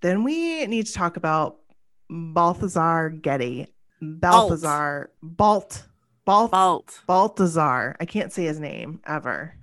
[0.03, 1.59] then we need to talk about
[2.09, 3.67] Balthazar Getty.
[4.01, 5.85] Balthazar Balt.
[6.25, 6.51] Balt.
[6.53, 7.01] Balt.
[7.07, 7.97] Balthazar.
[7.99, 9.55] I can't say his name ever.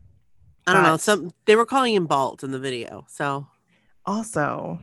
[0.67, 0.97] I don't know.
[0.97, 3.05] Some they were calling him Balt in the video.
[3.07, 3.47] So
[4.05, 4.79] Also,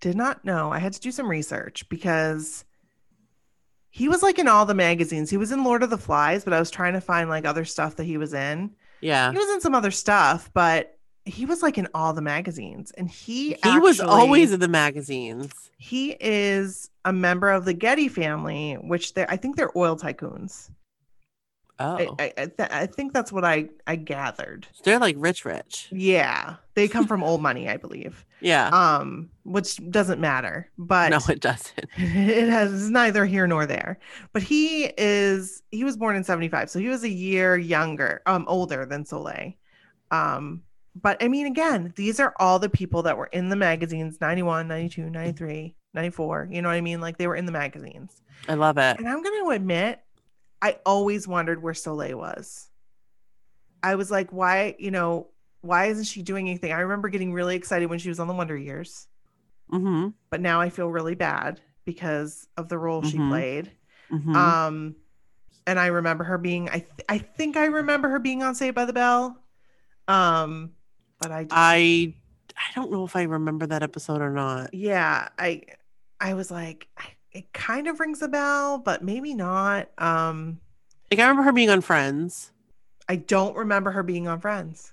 [0.00, 0.72] did not know.
[0.72, 2.64] I had to do some research because
[3.90, 5.30] he was like in all the magazines.
[5.30, 7.64] He was in Lord of the Flies, but I was trying to find like other
[7.64, 8.70] stuff that he was in.
[9.00, 9.30] Yeah.
[9.32, 12.92] He was in some other stuff, but he was like in all the magazines.
[12.92, 15.52] And he He was always in the magazines.
[15.78, 20.70] he is a member of the Getty family, which they're I think they're oil tycoons.
[21.80, 22.14] Oh.
[22.18, 24.66] I, I, th- I think that's what I I gathered.
[24.84, 25.88] They're like rich rich.
[25.90, 28.24] Yeah, they come from old money, I believe.
[28.42, 28.68] Yeah.
[28.68, 31.78] Um, which doesn't matter, but no, it doesn't.
[31.98, 33.98] it has neither here nor there.
[34.32, 38.46] But he is he was born in 75, so he was a year younger, um,
[38.48, 39.52] older than Soleil.
[40.10, 40.62] Um,
[40.94, 44.66] but I mean, again, these are all the people that were in the magazines 91,
[44.66, 46.48] 92, 93, 94.
[46.50, 47.02] You know what I mean?
[47.02, 48.22] Like they were in the magazines.
[48.48, 48.98] I love it.
[48.98, 50.00] And I'm going to admit,
[50.62, 52.68] I always wondered where Soleil was.
[53.82, 55.28] I was like, why, you know,
[55.62, 56.72] why isn't she doing anything?
[56.72, 59.06] I remember getting really excited when she was on the Wonder Years,
[59.72, 60.08] Mm-hmm.
[60.30, 63.28] but now I feel really bad because of the role she Mhm.
[63.28, 63.70] played.
[64.10, 64.96] hmm Um,
[65.66, 68.74] and I remember her being, I, th- I think I remember her being on Saved
[68.74, 69.38] by the Bell.
[70.08, 70.72] Um,
[71.20, 72.14] but I, just, I
[72.56, 74.74] I don't know if I remember that episode or not.
[74.74, 75.62] yeah, I,
[76.20, 79.88] I was like, I- it kind of rings a bell, but maybe not.
[79.98, 80.60] Um,
[81.10, 82.50] Like I remember her being on Friends.
[83.08, 84.92] I don't remember her being on Friends.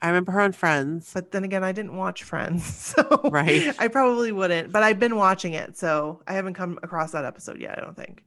[0.00, 1.10] I remember her on Friends.
[1.14, 2.64] But then again, I didn't watch Friends,
[2.96, 3.74] so Right.
[3.78, 4.72] I probably wouldn't.
[4.72, 7.78] But I've been watching it, so I haven't come across that episode yet.
[7.78, 8.22] I don't think.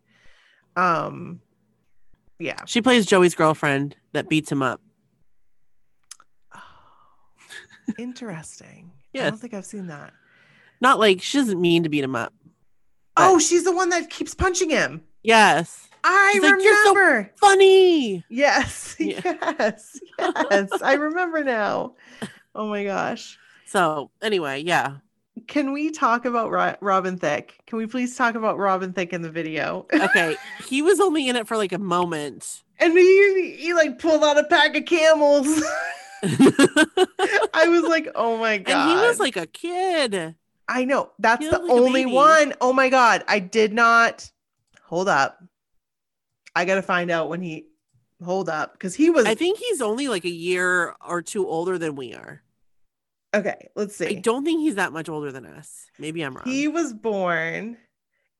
[0.77, 1.41] Um,
[2.39, 2.63] yeah.
[2.65, 4.81] She plays Joey's girlfriend that beats him up.
[7.97, 8.91] Interesting.
[9.13, 9.27] Yeah.
[9.27, 10.11] I don't think I've seen that.
[10.81, 12.33] Not like she doesn't mean to beat him up.
[13.17, 15.01] Oh, she's the one that keeps punching him.
[15.23, 15.87] Yes.
[16.03, 17.31] I She's like, "You're so remember.
[17.37, 18.23] Funny.
[18.29, 19.21] yes, Yeah.
[19.23, 19.99] yes,
[20.51, 20.69] yes.
[20.83, 21.95] I remember now.
[22.53, 23.39] Oh my gosh.
[23.65, 24.97] So anyway, yeah.
[25.47, 27.57] Can we talk about Ro- Robin Thicke?
[27.65, 29.87] Can we please talk about Robin Thicke in the video?
[29.93, 30.37] Okay.
[30.67, 32.63] he was only in it for like a moment.
[32.79, 35.47] And he, he like pulled out a pack of camels.
[36.23, 38.71] I was like, oh my god.
[38.75, 40.35] And he was like a kid.
[40.67, 41.11] I know.
[41.19, 42.53] That's he the like only one.
[42.61, 43.23] Oh my god.
[43.27, 44.29] I did not
[44.83, 45.43] hold up.
[46.55, 47.67] I gotta find out when he
[48.23, 51.77] hold up because he was I think he's only like a year or two older
[51.77, 52.41] than we are.
[53.33, 53.69] okay.
[53.75, 54.07] Let's see.
[54.07, 55.87] I don't think he's that much older than us.
[55.99, 56.45] Maybe I'm wrong.
[56.45, 57.77] He was born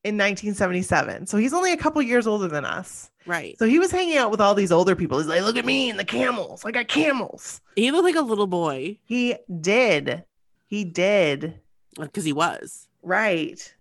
[0.02, 3.10] in 1977, so he's only a couple years older than us.
[3.26, 3.58] right.
[3.58, 5.18] So he was hanging out with all these older people.
[5.18, 6.64] He's like, "Look at me and the camels.
[6.64, 10.24] I got camels." He looked like a little boy He did.
[10.66, 11.60] He did.
[11.98, 12.88] Because he was.
[13.02, 13.72] Right.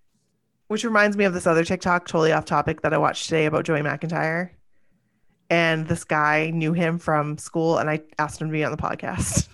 [0.68, 3.66] Which reminds me of this other TikTok, totally off topic, that I watched today about
[3.66, 4.52] Joey McIntyre.
[5.50, 8.78] And this guy knew him from school, and I asked him to be on the
[8.78, 9.48] podcast.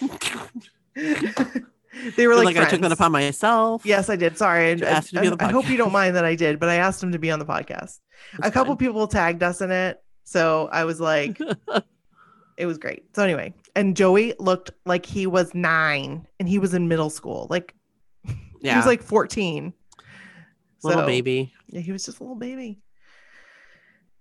[0.94, 3.84] they were Like, like, I took that upon myself.
[3.84, 4.38] Yes, I did.
[4.38, 4.68] Sorry.
[4.68, 6.34] I, ask him to be on the I- I hope you don't mind that I
[6.36, 7.98] did, but I asked him to be on the podcast.
[8.38, 8.78] That's a couple fine.
[8.86, 10.02] people tagged us in it.
[10.24, 11.38] So I was like,
[12.56, 13.04] it was great.
[13.14, 17.46] So anyway, and Joey looked like he was nine and he was in middle school.
[17.50, 17.74] Like
[18.60, 18.72] Yeah.
[18.72, 19.72] he was like 14.
[20.82, 21.52] little So- baby.
[21.68, 22.80] Yeah, he was just a little baby.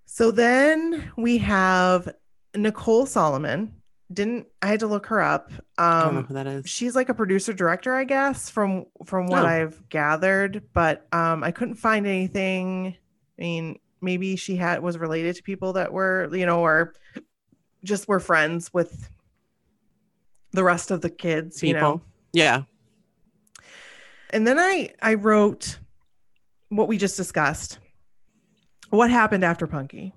[0.06, 2.10] So then we have
[2.56, 3.74] Nicole Solomon.
[4.14, 5.52] Didn't I had to look her up.
[5.78, 6.70] I don't know Um who that is.
[6.70, 9.48] she's like a producer director, I guess, from from what Oh.
[9.48, 12.96] I've gathered, but um I couldn't find anything.
[13.38, 16.94] I mean, maybe she had was related to people that were, you know, or
[17.84, 19.10] just were friends with
[20.52, 22.02] the rest of the kids, you know.
[22.32, 22.64] Yeah.
[24.36, 25.80] And then I I wrote
[26.68, 27.80] what we just discussed.
[28.90, 30.14] What happened after Punky?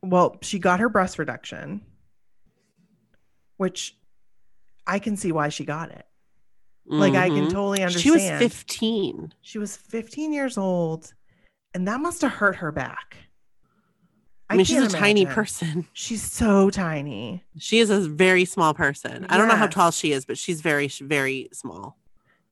[0.00, 1.80] Well, she got her breast reduction,
[3.56, 3.96] which
[4.86, 6.06] I can see why she got it.
[6.86, 7.50] Like I can Mhm.
[7.50, 8.02] totally understand.
[8.04, 9.34] She was 15.
[9.42, 11.12] She was 15 years old,
[11.74, 13.16] and that must have hurt her back.
[14.48, 15.88] I mean, she's a can't tiny person.
[15.92, 17.44] She's so tiny.
[17.58, 19.26] She is a very small person.
[19.28, 21.97] I don't know how tall she is, but she's very, very small.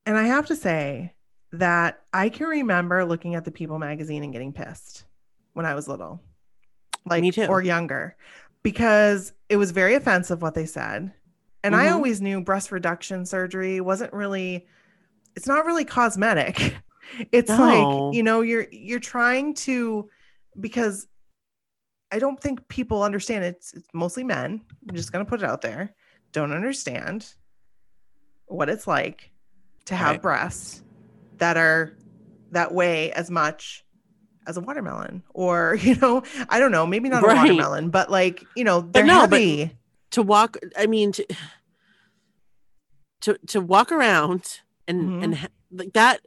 [0.06, 1.12] And I have to say
[1.52, 5.04] that I can remember looking at the People magazine and getting pissed
[5.52, 6.22] when I was little,
[7.04, 7.46] like Me too.
[7.46, 8.16] or younger,
[8.62, 11.12] because it was very offensive what they said.
[11.64, 11.92] And I Mhm.
[11.94, 14.66] always knew breast reduction surgery wasn't really
[15.34, 16.74] it's not really cosmetic.
[17.30, 17.58] It's No.
[17.60, 20.10] like, you know, you're you're trying to
[20.58, 21.06] because
[22.10, 24.60] I don't think people understand it's, it's mostly men.
[24.88, 25.94] I'm just going to put it out there.
[26.32, 27.32] Don't understand
[28.46, 29.30] what it's like
[29.87, 30.22] to have Right.
[30.22, 30.83] breasts
[31.38, 31.92] that are
[32.53, 33.85] that way as much
[34.46, 37.37] as a watermelon or you know i don't know maybe not Right.
[37.37, 39.77] a watermelon but like you know they're no, but- heavy.
[40.12, 41.27] to walk i mean to
[43.22, 45.25] to, to walk around and Mhm.
[45.25, 46.20] and like that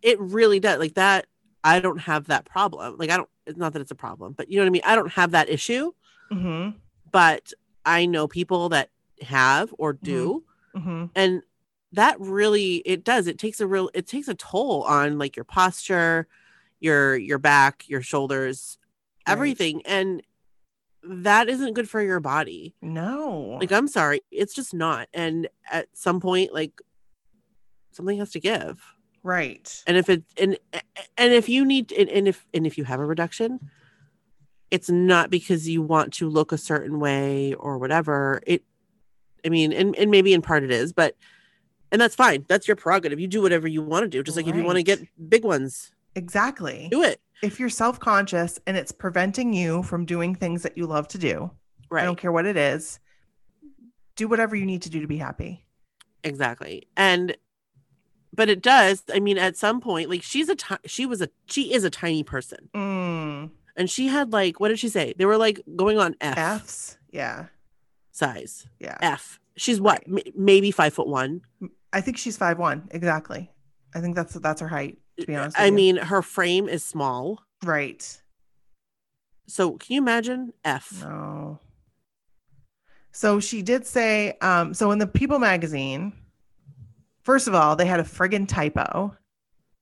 [0.00, 1.26] it really does like that
[1.64, 2.96] i don't have that problem.
[2.98, 4.82] Like i don't it's not that it's a problem but you know what i mean?
[4.84, 5.92] I don't have that issue.
[6.32, 6.70] Hmm
[7.10, 7.52] but
[7.84, 8.90] i know people that
[9.22, 10.44] have or do.
[10.74, 11.42] Hmm and
[11.92, 15.44] that really it does it takes a real it takes a toll on like your
[15.44, 16.26] posture
[16.80, 18.78] your your back your shoulders
[19.26, 19.32] Right.
[19.32, 20.22] everything and
[21.02, 22.74] that isn't good for your body.
[22.82, 23.58] No.
[23.60, 26.80] Like i'm sorry it's just not and at some point like
[27.92, 28.82] something has to give.
[29.22, 29.82] Right.
[29.86, 30.58] And if it and
[31.16, 33.60] and if you need and, and if and if you have a reduction
[34.70, 38.40] it's not because you want to look a certain way or whatever.
[38.46, 38.62] It
[39.44, 41.16] i mean and, and maybe in part it is but
[41.90, 42.44] and that's fine.
[42.48, 43.18] That's your prerogative.
[43.20, 45.44] You do whatever you want to do just like if you want to get big
[45.44, 45.90] ones.
[46.14, 46.88] Exactly.
[46.90, 47.20] Do it.
[47.42, 51.50] If you're self-conscious and it's preventing you from doing things that you love to do
[51.90, 52.02] right?
[52.02, 52.98] i don't care what it is
[54.16, 55.64] do whatever you need to do to be happy.
[56.24, 56.88] Exactly.
[56.96, 57.36] And
[58.34, 61.72] but it does i mean at some point like she's a she was a she
[61.72, 62.68] is a tiny person.
[62.74, 65.14] Mm, and she had like what did she say?
[65.16, 66.98] They were like going on f, f's?
[67.12, 67.46] Yeah.
[68.10, 68.66] Size.
[68.80, 68.98] Yeah.
[69.00, 69.38] F.
[69.56, 70.02] She's what?
[70.08, 70.26] Right.
[70.26, 71.42] m- maybe five foot one
[71.92, 73.50] i think she's five one exactly.
[73.94, 75.72] I think that's that's her height to be honest i you.
[75.72, 77.42] mean her frame is small.
[77.64, 78.20] Right.
[79.48, 80.92] So can you imagine f?
[81.00, 81.58] No.
[83.12, 86.12] So she did say um so in the people magazine
[87.22, 89.16] first of all they had a friggin typo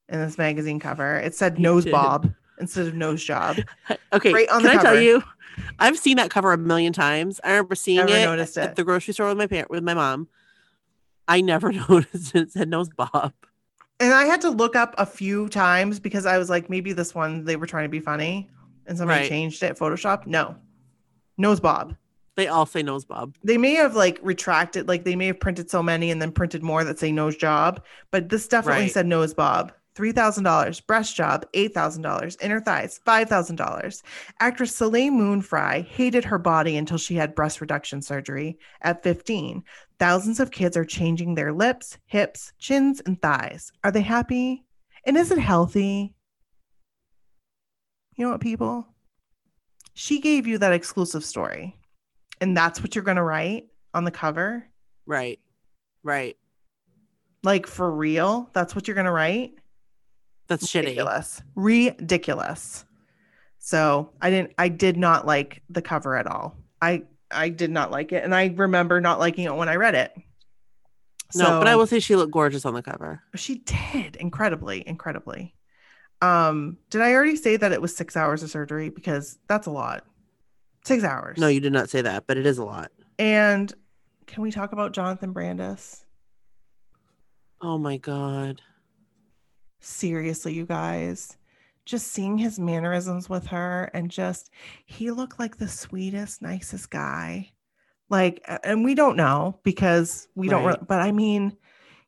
[0.08, 1.16] in this magazine cover.
[1.16, 3.56] It said nose bob instead of nose job.
[4.12, 5.22] Okay Right on can the i tell you
[5.78, 7.40] i've seen that cover a million times.
[7.42, 9.94] I remember seeing Never it noticed at the grocery store with my parent with my
[9.94, 10.28] mom
[11.28, 13.32] i never noticed it said nose bob
[13.98, 17.14] And I had to look up a few times because I was like, maybe this
[17.14, 18.50] one they were trying to be funny
[18.86, 19.28] and somebody Right.
[19.28, 19.78] changed it.
[19.78, 20.26] Photoshop.
[20.26, 20.54] No.
[21.38, 21.96] Nose Bob.
[22.36, 25.70] they all say nose bob They may have like retracted, like they may have printed
[25.70, 28.92] so many and then printed more that say nose job, but this definitely Right.
[28.92, 29.72] said nose bob.
[29.96, 30.86] $3,000.
[30.86, 32.36] Breast job, $8,000.
[32.42, 34.02] Inner thighs, $5,000.
[34.40, 39.64] Actress Soleil Moon Frye hated her body until she had breast reduction surgery at 15.
[39.98, 43.72] Thousands of kids are changing their lips, hips, chins, and thighs.
[43.82, 44.64] Are they happy?
[45.06, 46.14] And is it healthy?
[48.16, 48.86] You know what, people?
[49.94, 51.78] She gave you that exclusive story,
[52.40, 54.66] and that's what you're going to write on the cover.
[55.06, 55.38] right
[56.02, 56.36] right
[57.42, 58.50] Like for real?
[58.52, 59.52] That's what you're going to write?
[60.48, 61.42] that's shitty Ridiculous.
[61.54, 62.84] Ridiculous.
[63.58, 66.56] So I didn't, I did not like the cover at all.
[66.80, 68.22] I, I did not like it.
[68.24, 70.12] And I remember not liking it when I read it.
[71.34, 75.54] no but i will say she looked gorgeous on the cover She did incredibly, incredibly.
[76.22, 78.88] Um, did I already say that it was six hours of surgery?
[78.88, 80.04] Because that's a lot.
[80.84, 81.36] Six hours.
[81.38, 83.72] no you did not say that but it is a lot And
[84.26, 86.04] can we talk about Jonathan Brandis?
[87.60, 88.62] oh my god
[89.80, 91.36] Seriously, you guys.
[91.86, 94.50] Just seeing his mannerisms with her and just
[94.84, 97.52] he looked like the sweetest, nicest guy.
[98.10, 101.56] Like, and we don't know because we don't, re- but I mean,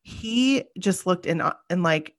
[0.02, 2.14] he just looked in, uh, in like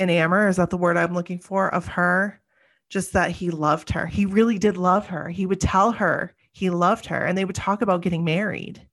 [0.00, 0.48] enamor.
[0.48, 2.40] Is that the word I'm looking for of her?
[2.88, 4.06] Just that he loved her.
[4.06, 5.28] He really did love her.
[5.28, 8.84] He would tell her he loved her and they would talk about getting married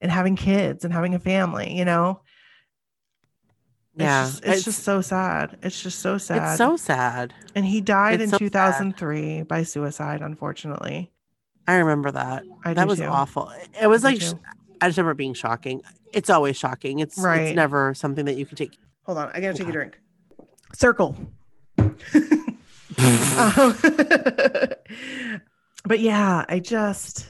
[0.00, 2.20] and having kids and having a family, you know?
[3.98, 5.58] It's yeah just, it's, just so sad.
[5.62, 6.50] It's just so sad.
[6.50, 8.52] it's so sad and he died it's in so sad.
[8.52, 11.10] 2003 by suicide, unfortunately.
[11.66, 13.06] i remember that I that was too.
[13.06, 14.38] awful it was I like sh- too.
[14.80, 15.82] i just remember being shocking
[16.12, 17.40] it's always shocking it's Right.
[17.48, 19.98] it's never something that you can take Hold on, I gotta take a drink.
[20.74, 21.16] Circle.
[22.98, 23.76] Um,
[25.84, 27.28] but yeah, I just,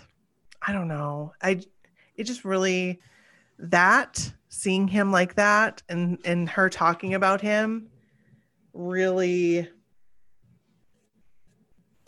[0.66, 1.32] I don't know.
[1.42, 1.60] I,
[2.16, 3.00] it just really,
[3.58, 7.88] that seeing him like that and and her talking about him,
[8.72, 9.68] really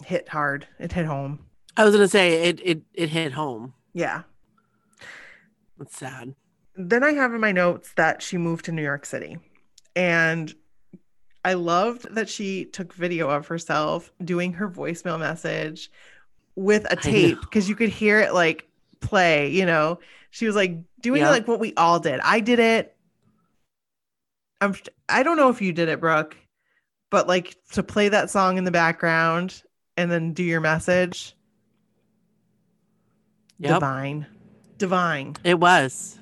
[0.05, 0.67] hit hard.
[0.79, 1.47] It hit home.
[1.77, 3.75] I was gonna say it it it hit home.
[3.93, 4.23] Yeah.
[5.81, 6.35] It's sad.
[6.77, 9.39] then I have in my notes that she moved to New York City.
[9.97, 10.55] And
[11.45, 15.91] I loved that she took video of herself doing her voicemail message
[16.55, 18.69] with a tape because you could hear it like
[19.01, 19.99] play, you know.
[20.31, 21.31] She was like doing Yeah.
[21.31, 22.21] like what we all did.
[22.21, 22.97] I did it.
[24.61, 24.75] I'm
[25.09, 26.37] I don't know if you did it, Brooke,
[27.11, 29.63] but like to play that song in the background
[29.97, 31.35] and then do your message.
[33.59, 33.75] Yep.
[33.75, 34.27] Divine.
[34.79, 35.37] Divine.
[35.45, 36.19] It was.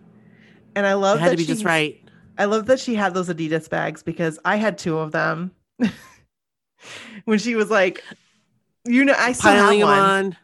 [0.75, 2.01] And I love It had that to be she just right.
[2.37, 5.53] I love that she had those Adidas bags because I had two of them.
[7.25, 8.03] when she was like,
[8.85, 9.99] you know, I still Piling have one.
[9.99, 10.37] on.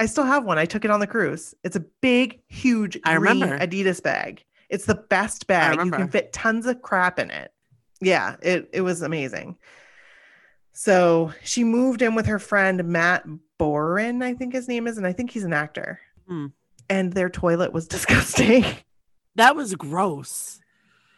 [0.00, 0.58] I still have one.
[0.58, 1.54] I took it on the cruise.
[1.62, 3.58] It's a big, huge I green remember.
[3.64, 4.42] Adidas bag.
[4.70, 5.84] It's the best bag.
[5.84, 7.52] You can fit tons of crap in it.
[8.00, 9.58] Yeah, it it was amazing.
[10.72, 13.26] So she moved in with her friend Matt
[13.58, 16.00] Boren, I think his name is, and I think he's an actor.
[16.26, 16.46] Hmm.
[16.88, 18.64] And their toilet was disgusting.
[19.34, 20.60] That was gross.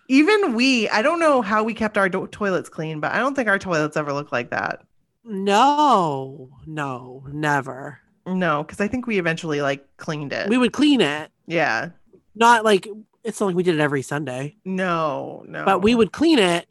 [0.09, 3.35] Even we, I don't know how we kept our do- toilets clean, but I don't
[3.37, 4.83] think our toilets ever looked like that.
[5.25, 8.01] No, no, never.
[8.27, 10.49] No, because I think we eventually like cleaned it.
[10.49, 11.31] We would clean it.
[11.47, 11.91] yeah.
[12.35, 12.89] Not like
[13.25, 15.65] it's not like we did it every Sunday, No, no.
[15.65, 16.67] but we would clean it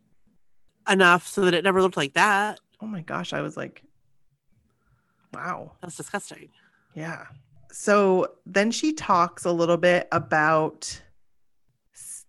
[0.90, 2.60] enough so that it never looked like that.
[2.82, 3.84] Oh my gosh, I was like,
[5.34, 5.74] wow.
[5.82, 6.50] That's disgusting.
[6.96, 7.26] Yeah.
[7.72, 11.02] So then she talks a little bit about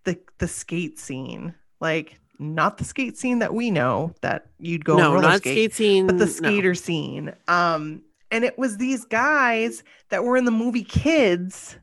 [0.04, 4.96] the the skate scene, like not the skate scene that we know that you'd go
[4.98, 6.06] no, roller not skate, skate scene.
[6.06, 6.30] but the no.
[6.32, 7.32] skater scene.
[7.48, 8.02] Um,
[8.32, 11.78] and it was these guys that were in the movie Kids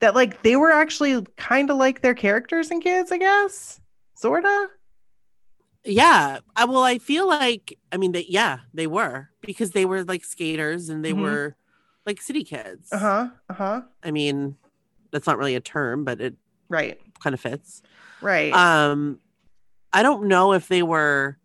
[0.00, 3.80] that like they were actually kind of like their characters in Kids, I guess,
[4.14, 4.68] sorta.
[5.84, 6.38] Yeah.
[6.56, 10.24] I, well, I feel like I mean that yeah, they were because they were like
[10.24, 11.22] skaters and they Mhm.
[11.22, 11.56] were
[12.06, 12.88] like city kids.
[12.92, 13.28] Uh huh.
[13.48, 13.82] Uh huh.
[14.02, 14.56] I mean,
[15.10, 16.34] that's not really a term, but it
[16.68, 16.98] Right.
[17.22, 17.82] kind of fits.
[18.20, 18.52] Right.
[18.52, 19.18] Um,
[19.92, 21.36] I don't know if they were.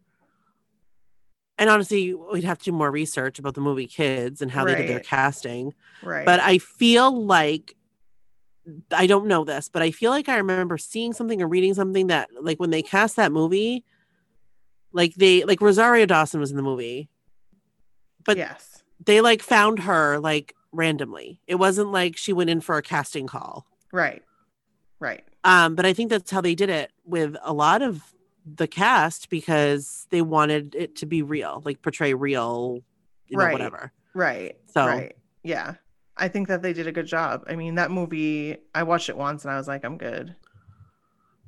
[1.58, 4.76] And honestly, we'd have to do more research about the movie Kids and how they
[4.76, 5.74] did their casting.
[6.04, 6.26] right.
[6.26, 7.76] But I feel like
[8.92, 12.08] I don't know this, but I feel like I remember seeing something or reading something
[12.08, 13.86] that like when they cast that movie,
[14.92, 17.10] like they like Rosario Dawson was in the movie,
[18.26, 18.84] but yes.
[19.04, 21.42] they like found her like randomly.
[21.48, 23.66] It wasn't like she went in for a casting call.
[23.92, 24.22] Right.
[25.00, 25.24] Right.
[25.44, 28.04] Um, but I think that's how they did it with a lot of
[28.56, 32.82] the cast because they wanted it to be real, like portray real,
[33.28, 33.52] you know, Right.
[33.54, 33.92] whatever.
[34.14, 34.56] Right.
[34.68, 35.16] So- right.
[35.44, 35.76] Yeah.
[36.16, 37.44] I think that they did a good job.
[37.48, 40.36] I mean, that movie, I watched it once and I was like, I'm good.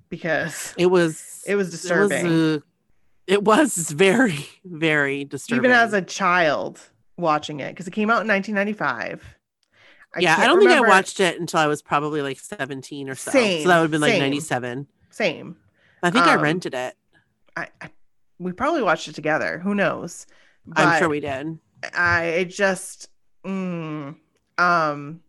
[0.10, 2.26] Because It was it was disturbing.
[2.26, 2.60] It was, uh,
[3.28, 5.66] it was very, very disturbing.
[5.66, 6.80] Even as a child
[7.18, 9.24] watching it, because it came out in 1995.
[10.20, 13.30] yeah, I don't think I watched it until I was probably like 17 or so.
[13.32, 14.22] Same, so that would have been like same.
[14.22, 14.88] 97.
[15.12, 15.58] Same.
[16.04, 16.95] I think I Um, rented it.
[17.56, 17.89] I, I
[18.38, 19.60] we probably watched it together.
[19.60, 20.26] Who knows?
[20.76, 21.60] I'm sure we did.
[21.93, 23.10] I just
[23.45, 24.16] mm,
[24.58, 25.20] um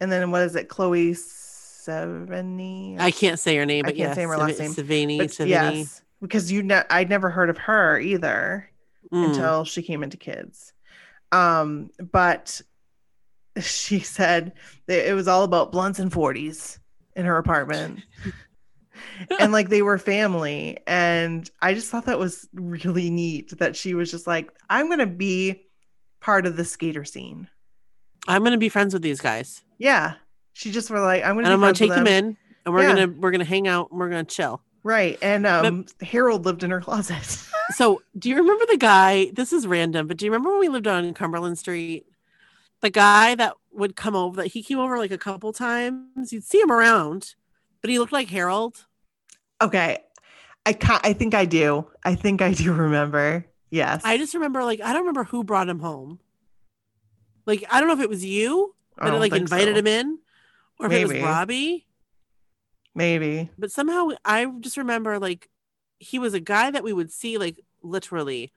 [0.00, 0.68] and then what is it?
[0.68, 2.96] Chloe Sevigny?
[2.98, 5.48] I can't say her name, I can't yes, say her last name, Savini, Savini.
[5.48, 8.70] yes, because you ne- I'd never heard of her either
[9.12, 9.26] Mm.
[9.26, 10.72] until she came into kids.
[11.30, 12.60] Um, but
[13.60, 14.52] she said
[14.86, 16.78] that it was all about blunts and 40s
[17.14, 18.00] in her apartment.
[19.40, 20.78] and like they were family.
[20.86, 25.06] And I just thought that was really neat that she was just like, I'm gonna
[25.06, 25.62] be
[26.20, 27.48] part of the skater scene.
[28.28, 30.14] I'm gonna be friends with these guys, Yeah.
[30.54, 32.82] She just were like, I'm gonna and be I'm gonna take them in, and we're
[32.82, 32.94] Yeah.
[32.94, 34.62] gonna we're gonna hang out, and we're gonna chill.
[34.82, 35.18] Right.
[35.20, 37.42] And um Harold lived in her closet.
[37.70, 39.32] So, do you remember the guy?
[39.34, 42.06] This is random, but do you remember when we lived on Cumberland Street?
[42.80, 46.32] The guy that would come over, that he came over like a couple times.
[46.32, 47.34] You'd see him around,
[47.80, 48.86] but he looked like Harold.
[49.62, 49.98] okay.
[50.64, 51.86] I ca I think I do.
[52.04, 53.46] I think I do remember.
[53.70, 54.02] Yes.
[54.04, 56.18] I just remember, like, I don't remember who brought him home.
[57.46, 59.78] Like, I don't know if it was you that like invited so.
[59.78, 60.18] him in,
[60.80, 61.86] or if it was Robbie.
[62.94, 63.50] Maybe.
[63.58, 65.48] But somehow I just remember like
[65.98, 68.52] he was a guy that we would see like literally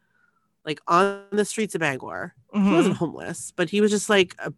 [0.65, 2.33] like on the streets of Bangor.
[2.53, 2.73] He Mhm.
[2.73, 4.51] wasn't homeless, but he was just like a,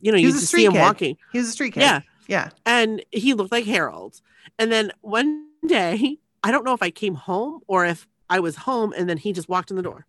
[0.00, 0.80] you know, He you a just see him kid.
[0.80, 1.16] walking.
[1.32, 1.80] He was a street kid.
[1.80, 2.00] Yeah.
[2.30, 2.50] Yeah.
[2.64, 4.20] And he looked like Harold.
[4.56, 8.54] And then one day, I don't know if I came home or if I was
[8.54, 10.06] home and then he just walked in the door.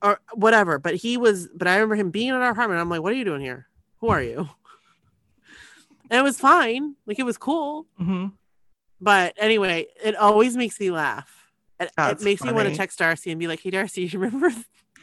[0.00, 0.78] Or whatever.
[0.78, 2.80] But he was but I remember him being in our apartment.
[2.80, 3.66] I'm like, what are you doing here?
[3.98, 4.48] Who are you?
[6.10, 6.94] And it was fine.
[7.06, 7.86] Like it was cool.
[7.96, 8.26] hmm
[9.00, 11.48] But anyway, it always makes me laugh.
[11.80, 12.76] It, it makes me want to funny.
[12.76, 14.52] text Darcy and be like, "Hey, Darcy, you remember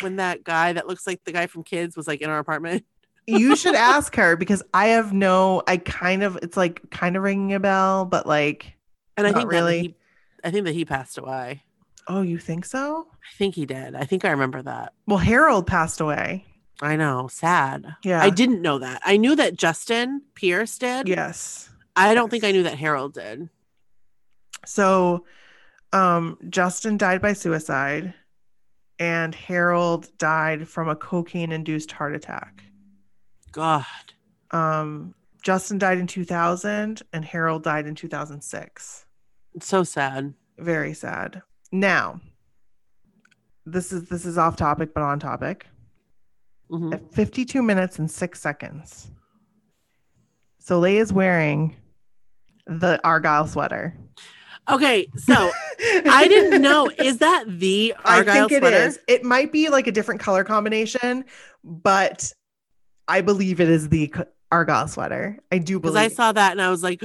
[0.01, 2.85] when that guy that looks like the guy from Kids was like in our apartment?"
[3.27, 5.63] You should ask her because I have no.
[5.67, 6.37] I kind of.
[6.41, 8.75] It's like kind of ringing a bell, but like.
[9.17, 9.79] And I think really.
[9.81, 9.95] he,
[10.43, 11.63] I think that he passed away.
[12.07, 13.07] Oh, you think so?
[13.11, 13.93] I think he did.
[13.93, 14.93] I think I remember that.
[15.05, 16.45] Well, Harold passed away.
[16.81, 17.95] I know, sad.
[18.03, 18.21] Yeah.
[18.23, 19.01] I didn't know that.
[19.03, 21.07] I knew that Justin Pierce did.
[21.07, 21.69] Yes.
[21.95, 23.49] I don't think I knew that Harold did.
[24.65, 25.25] So,
[25.91, 28.13] um, Justin died by suicide,
[28.97, 32.63] and Harold died from a cocaine-induced heart attack.
[33.51, 33.85] God.
[34.51, 39.05] Um, Justin died in 2000 and Harold died in 2006.
[39.55, 40.33] It's so sad.
[40.57, 41.41] Very sad.
[41.71, 42.19] Now,
[43.65, 45.67] this is this is off topic but on topic.
[46.71, 46.93] Mhm.
[46.93, 49.09] At 52 minutes and 6 seconds.
[50.59, 51.75] Soleil is wearing
[52.67, 53.95] the Argyle sweater.
[54.69, 55.33] Okay, so
[55.79, 56.91] I didn't know.
[56.99, 58.77] Is that the Argyle I think it sweater?
[58.77, 58.99] is.
[59.07, 61.25] It might be like a different color combination,
[61.63, 62.31] but
[63.09, 64.13] I believe it is the
[64.51, 65.37] Argyle sweater.
[65.51, 65.95] I do believe.
[65.95, 66.11] Because.
[66.11, 67.01] I saw that and I was like,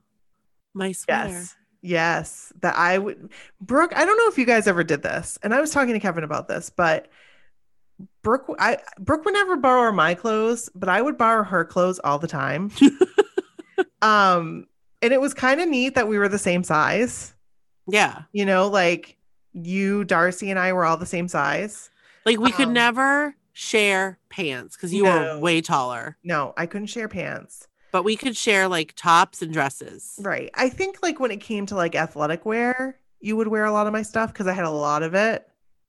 [0.74, 1.28] my sweater.
[1.30, 3.30] yes, yes, that I would.
[3.60, 6.00] Brooke, I don't know if you guys ever did this, and I was talking to
[6.00, 7.08] Kevin about this, but
[8.22, 12.18] Brooke, I Brooke would never borrow my clothes, but I would borrow her clothes all
[12.18, 12.70] the time.
[14.02, 14.66] um,
[15.02, 17.34] and it was kind of neat that we were the same size.
[17.88, 18.22] Yeah.
[18.32, 19.16] You know, like
[19.52, 21.90] you, Darcy, and I were all the same size.
[22.26, 25.34] Like we could Um, never share pants because you No.
[25.34, 27.66] are way taller, No, I couldn't share pants.
[27.90, 30.14] but we could share like tops and dresses.
[30.22, 30.48] Right.
[30.54, 33.88] I think like when it came to like athletic wear, you would wear a lot
[33.88, 35.44] of my stuff because I had a lot of it.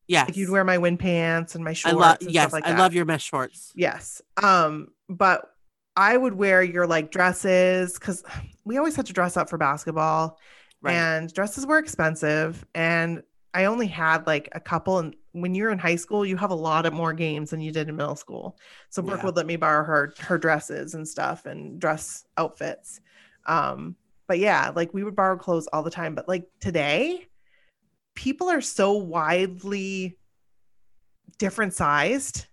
[0.08, 0.30] Yes.
[0.30, 1.96] Like you'd wear my wind pants and my I shorts.
[1.96, 3.72] love and yes, like I love your mesh shorts.
[3.76, 4.20] Yes.
[4.42, 5.54] Um, but
[5.96, 8.24] I would wear your like dresses because
[8.66, 10.40] we always had to dress up for basketball
[10.82, 10.94] Right.
[10.96, 12.66] and dresses were expensive.
[12.74, 13.22] And
[13.54, 15.00] I only had like a couple.
[15.00, 17.72] And when you're in high school, you have a lot of more games than you
[17.72, 18.58] did in middle school.
[18.90, 19.26] So Brooke Yeah.
[19.26, 23.02] would let me borrow her her dresses and stuff and dress outfits.
[23.48, 23.96] Um,
[24.28, 26.14] but yeah, like we would borrow clothes all the time.
[26.14, 27.28] But like today,
[28.16, 30.18] people are so widely
[31.40, 32.46] different sized.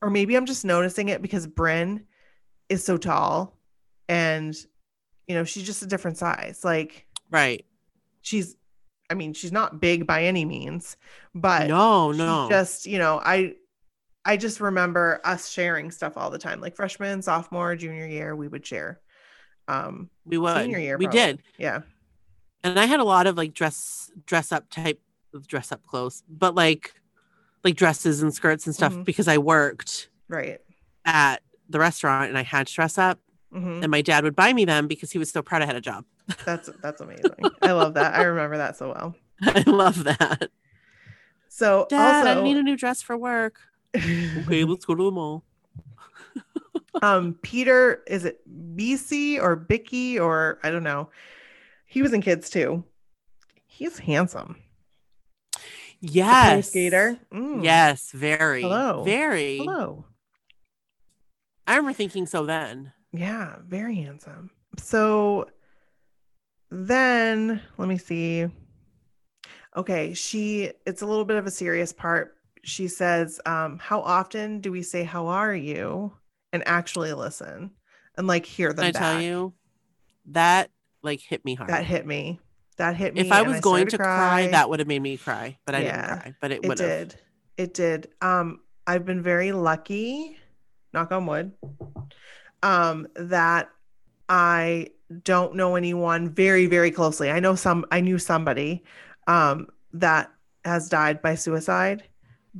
[0.00, 2.06] Or maybe I'm just noticing it because Bryn
[2.68, 3.56] is so tall
[4.08, 4.56] and
[5.28, 6.64] you know, she's just a different size.
[6.64, 7.64] Like right.
[8.22, 8.56] she's
[9.12, 10.96] I mean, she's not big by any means,
[11.34, 12.48] but no, no.
[12.48, 13.56] just, you know, I
[14.24, 16.62] I just remember us sharing stuff all the time.
[16.62, 19.00] Like freshman, sophomore, junior year, we would share.
[19.68, 20.56] Um, we would.
[20.56, 21.20] senior year, we probably.
[21.20, 21.42] did.
[21.58, 21.82] yeah.
[22.64, 24.98] And I had a lot of like dress dress up type
[25.34, 26.94] of dress up clothes, but like
[27.62, 29.04] like dresses and skirts and stuff Mhm.
[29.04, 30.58] because I worked Right.
[31.04, 33.18] at the restaurant and I had to dress up
[33.52, 35.76] hmm and my dad would buy me them because he was so proud I had
[35.76, 36.04] a job.
[36.44, 37.50] That's that's amazing.
[37.62, 38.14] I love that.
[38.14, 39.14] I remember that so well.
[39.42, 40.50] I love that.
[41.48, 43.60] So Dad, also I need a new dress for work.
[43.94, 45.44] Okay, let's go to the mall.
[47.02, 48.40] um Peter, is it
[48.76, 51.10] BC or Bicky or I don't know.
[51.86, 52.84] He was in kids too.
[53.66, 54.56] He's handsome.
[56.00, 56.68] Yes.
[56.68, 57.18] skater.
[57.32, 57.62] Mm.
[57.62, 58.62] Yes, very.
[58.62, 59.02] Hello.
[59.04, 59.58] Very.
[59.58, 60.04] Hello.
[61.66, 62.92] I remember thinking so then.
[63.12, 64.50] Yeah, very handsome.
[64.78, 65.46] So
[66.70, 68.46] then let me see.
[69.76, 72.36] Okay, she it's a little bit of a serious part.
[72.64, 76.12] She says, um, how often do we say how are you
[76.52, 77.72] and actually listen
[78.16, 79.02] and like hear them Can I back?
[79.02, 79.52] tell you?
[80.26, 80.70] That
[81.02, 81.70] like hit me hard.
[81.70, 82.40] That hit me.
[82.78, 83.20] That hit me.
[83.20, 85.96] if I was going to cry, that would have made me cry, but I Yeah,
[86.06, 86.34] didn't cry.
[86.40, 86.88] But it would have.
[86.88, 87.14] did.
[87.58, 88.08] It did.
[88.22, 90.36] Um, I've been very lucky,
[90.92, 91.52] knock on wood,
[92.62, 93.70] um, that
[94.28, 94.88] I
[95.22, 97.30] don't know anyone very, very closely.
[97.30, 98.84] I know some, I knew somebody
[99.26, 100.30] um, that
[100.64, 102.04] has died by suicide,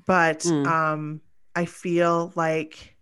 [0.07, 0.67] but Mm.
[0.67, 1.21] um,
[1.55, 2.97] I feel like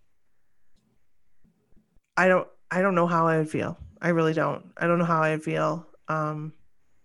[2.16, 3.78] I don't, I don't know how I would feel.
[4.00, 4.64] I really don't.
[4.76, 5.86] I don't know how I would feel.
[6.08, 6.52] Um,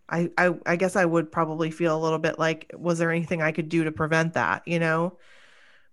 [0.10, 3.42] I, I I guess I would probably feel a little bit like was there anything
[3.42, 5.18] I could do to prevent that, you know?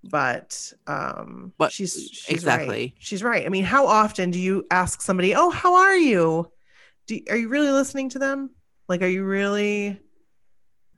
[0.05, 2.68] But um What- she's, she's exactly.
[2.68, 2.94] right.
[2.98, 3.46] She's right.
[3.46, 6.50] I mean, how often do you ask somebody, "Oh, how are you?"
[7.07, 8.50] Do are you really listening to them?
[8.88, 10.00] Like are you really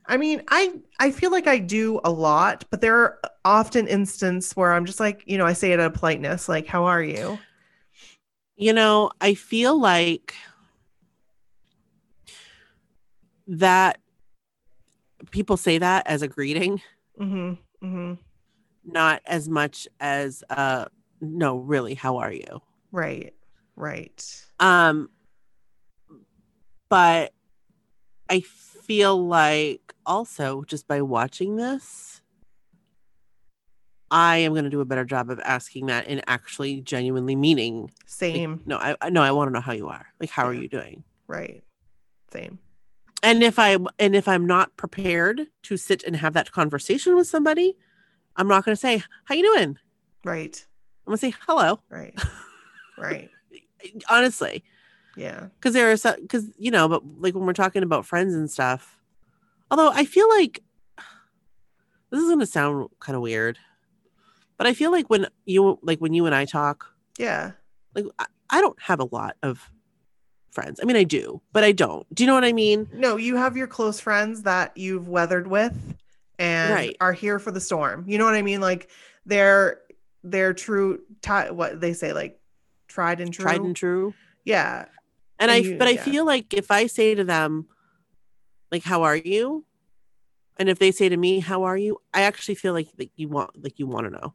[0.07, 4.53] I mean, I I feel like I do a lot, but there are often instances
[4.55, 7.01] where I'm just like, you know, I say it out of politeness, like, "How are
[7.01, 7.39] you?"
[8.55, 10.33] You know, I feel like
[13.47, 13.99] that
[15.31, 16.81] people say that as a greeting,
[17.19, 17.57] Mhm.
[17.83, 18.17] Mhm.
[18.85, 20.85] Not as much as uh
[21.21, 22.61] no, really, how are you?
[22.91, 23.33] Right.
[23.75, 24.45] Right.
[24.59, 25.09] Um
[26.89, 27.33] but
[28.29, 32.21] I feel like also just by watching this
[34.11, 37.81] I am going to do a better job of asking that and actually genuinely meaning
[37.83, 38.61] like, Same.
[38.65, 40.67] no I I- no I want to know how you are like how are you
[40.67, 41.63] doing Right.
[42.31, 42.59] Same.
[43.23, 47.27] and if I and if I'm not prepared to sit and have that conversation with
[47.27, 47.77] somebody
[48.37, 49.77] I'm not going to say how you doing
[50.23, 50.65] Right.
[51.05, 52.17] I'm going to say hello Right.
[52.97, 53.29] Right.
[54.09, 54.63] honestly
[55.15, 55.47] Yeah.
[55.59, 58.49] because there are some because you know but like when we're talking about friends and
[58.49, 58.97] stuff
[59.69, 60.61] although i feel like
[62.09, 63.57] this is going to sound kind of weird
[64.57, 66.87] but i feel like when you like when you and i talk
[67.19, 67.51] Yeah.
[67.93, 69.69] like I, I don't have a lot of
[70.51, 70.79] friends.
[70.81, 72.05] I mean, I do, but I don't.
[72.15, 72.87] Do you know what I mean?
[72.93, 75.73] No, you have your close friends that you've weathered with
[76.39, 76.97] and Right.
[77.01, 78.05] are here for the storm.
[78.07, 78.61] You know what I mean?
[78.61, 78.89] Like
[79.25, 79.81] they're
[80.23, 82.39] they're true ti what they say like
[82.87, 83.43] tried and true.
[83.43, 84.13] Tried and true.
[84.43, 84.85] yeah.
[85.39, 87.67] And I, you- but I feel like if I say to them,
[88.71, 89.65] like, "How are you?"
[90.57, 93.27] and if they say to me, "How are you?" I actually feel like like you
[93.27, 94.33] want like you want to know.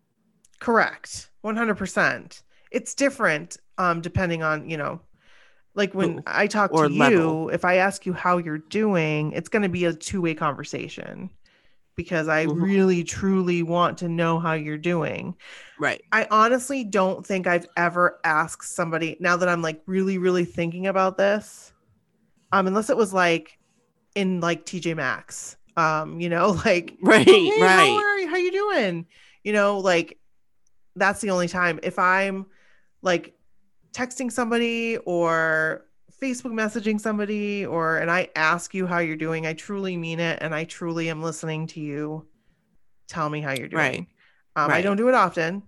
[0.59, 1.31] Correct.
[1.45, 2.43] 100%.
[2.71, 5.01] It's different um depending on, you know,
[5.75, 7.49] like when Who I talk to you, level.
[7.49, 11.31] if I ask you how you're doing, it's going to be a two-way conversation
[11.97, 12.55] because I Mhm.
[12.55, 15.35] really truly want to know how you're doing.
[15.79, 16.03] Right.
[16.13, 20.87] I honestly don't think I've ever asked somebody now that I'm like really, really thinking
[20.89, 21.73] about this.
[22.53, 23.59] Um, unless it was like
[24.15, 25.57] in like TJ Maxx.
[25.77, 27.27] Um, you know, like Right.
[27.29, 27.89] "Oh, hey, right.
[27.89, 28.29] How are you?
[28.31, 29.07] How you doing?
[29.45, 30.19] You know, like
[30.97, 31.81] that's the only time.
[31.83, 32.47] If I'm
[33.03, 33.35] like
[33.95, 35.87] texting somebody or
[36.21, 40.39] Facebook messaging somebody or and I ask you how you're doing, I truly mean it
[40.43, 42.27] and I truly am listening to you
[43.09, 43.79] tell me how you're doing.
[43.79, 44.07] Right.
[44.57, 45.63] Um, I don't do it often.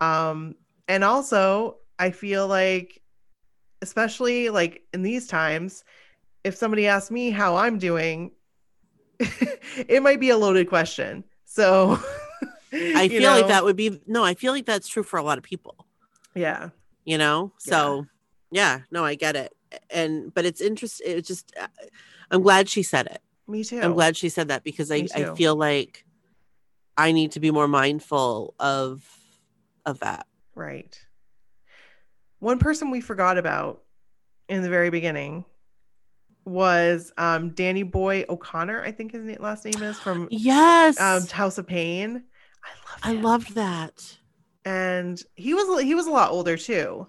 [0.00, 0.54] Um,
[0.86, 3.02] and also I feel like
[3.82, 5.84] especially like in these times,
[6.44, 8.30] if somebody asks me how I'm doing,
[9.18, 11.24] it might be a loaded question.
[11.44, 11.98] So
[12.72, 14.24] I feel like that would be no.
[14.24, 15.86] I feel like that's true for a lot of people.
[16.34, 16.70] yeah.
[17.04, 18.06] you know so
[18.50, 19.52] yeah no i get it
[19.90, 21.66] and but it's interesting it's just uh,
[22.30, 23.80] i'm glad she said it Me too.
[23.80, 26.04] i'm glad she said that because i i feel like
[26.96, 29.04] i need to be more mindful of
[29.86, 30.26] of that
[30.58, 31.00] Right.
[32.40, 33.82] One person we forgot about
[34.48, 35.44] in the very beginning
[36.44, 38.82] was um, Danny Boy O'Connor.
[38.82, 42.24] I think his last name is from yes um, House of Pain.
[42.64, 43.18] I love.
[43.18, 44.18] i loved that
[44.64, 47.06] and he was he was a lot older too.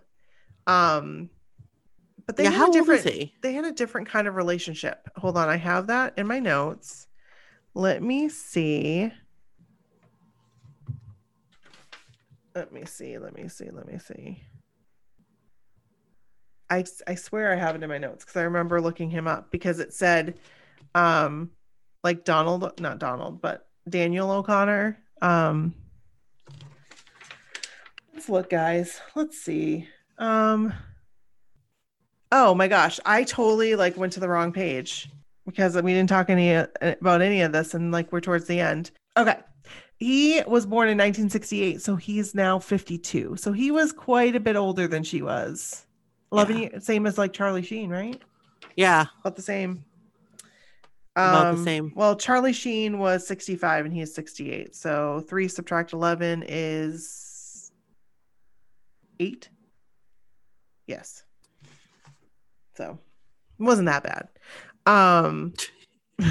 [0.67, 1.31] Um,
[2.29, 5.09] but they yeah had a different they had a different kind of relationship.
[5.15, 7.07] Hold on, I have that in my notes.
[7.73, 9.11] Let me see.
[12.53, 13.17] Let me see.
[13.17, 13.71] Let me see.
[13.71, 14.43] Let me see.
[16.69, 19.49] I I swear I have it in my notes because I remember looking him up
[19.49, 20.37] because it said,
[20.93, 21.49] um,
[22.03, 24.99] like Donald, not Donald, but Daniel O'Connor.
[25.23, 25.73] Um,
[28.13, 29.01] let's look, guys.
[29.15, 29.89] Let's see.
[30.19, 30.75] Um,
[32.31, 35.09] oh my gosh, I totally like went to the wrong page
[35.45, 38.91] because we didn't talk any about any of this, and like we're towards the end.
[39.17, 39.37] Okay,
[39.97, 43.35] he was born in 1968, so he's now 52.
[43.37, 45.85] So he was quite a bit older than she was.
[46.31, 46.61] 11 Yeah.
[46.69, 48.21] years, same as like Charlie Sheen, right?
[48.75, 49.83] yeah About the same.
[51.15, 51.91] About the Um, same.
[51.95, 54.75] Well, Charlie Sheen was 65 and he is 68.
[54.75, 57.71] So 3 subtract 11 is
[59.19, 59.49] 8.
[60.87, 61.23] Yes.
[62.79, 62.97] So
[63.59, 64.29] it wasn't that bad.
[64.85, 65.53] Um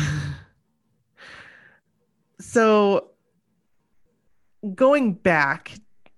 [2.41, 3.11] so
[4.75, 5.73] going back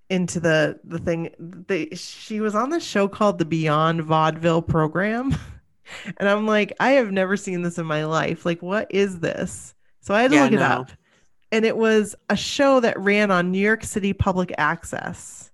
[0.08, 5.34] into the the thing they she was on the show called the Beyond Vaudeville program.
[6.18, 8.46] And I'm like I have never seen this in my life.
[8.46, 9.74] Like what is this?
[10.00, 10.62] So I had to Yeah, look it no.
[10.62, 10.92] up.
[11.50, 15.49] And it was a show that ran on New York City Public Access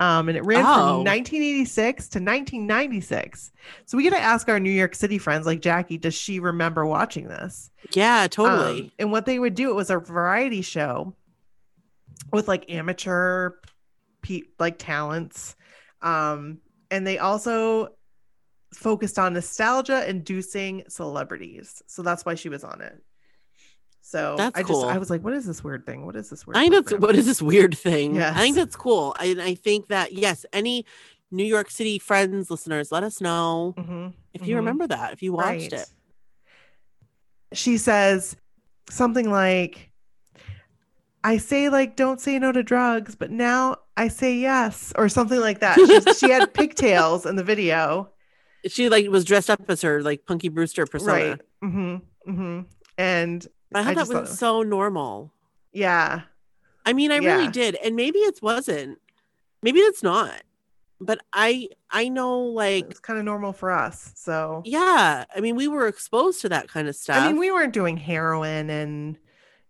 [0.00, 0.74] um and it ran Oh.
[0.74, 3.52] from 1986 to 1996
[3.86, 6.86] so we got to ask our New York City friends like Jackie does she remember
[6.86, 11.14] watching this yeah um, totally and what they would do, it was a variety show
[12.32, 13.52] with like amateur
[14.22, 15.54] pe- like talents.
[16.02, 16.58] Um,
[16.90, 17.88] and they also
[18.74, 21.82] focused on nostalgia inducing celebrities.
[21.86, 23.02] So that's why she was on it.
[24.10, 24.84] So That's I just cool.
[24.86, 26.06] I was like, what is this weird thing?
[26.06, 26.56] What is this weird?
[26.56, 28.14] I think that's what is this weird thing?
[28.14, 28.34] Yes.
[28.34, 29.14] I think that's cool.
[29.20, 30.86] And I think that yes, any
[31.30, 34.60] New York City friends, listeners, let us know Mhm, if you mhm.
[34.60, 35.72] remember that, if you watched Right.
[35.74, 35.90] it.
[37.52, 38.34] She says
[38.88, 39.90] something like,
[41.22, 45.38] I say like don't say no to drugs, but now I say yes, or something
[45.40, 45.76] like that.
[45.76, 48.08] She, she had pigtails in the video.
[48.66, 51.12] She like was dressed up as her like Punky Brewster persona.
[51.12, 51.40] Right.
[51.62, 52.30] Mm-hmm.
[52.30, 52.60] Mm-hmm.
[52.96, 55.32] And I I thought just that was thought- so normal.
[55.72, 56.22] yeah,
[56.86, 58.98] I mean, I really did, and maybe it wasn't.
[59.62, 60.42] Maybe it's not.
[61.00, 64.12] But I I know like it's kind of normal for us.
[64.16, 65.24] So yeah.
[65.34, 67.18] I mean, we were exposed to that kind of stuff.
[67.18, 69.16] I mean, we weren't doing heroin and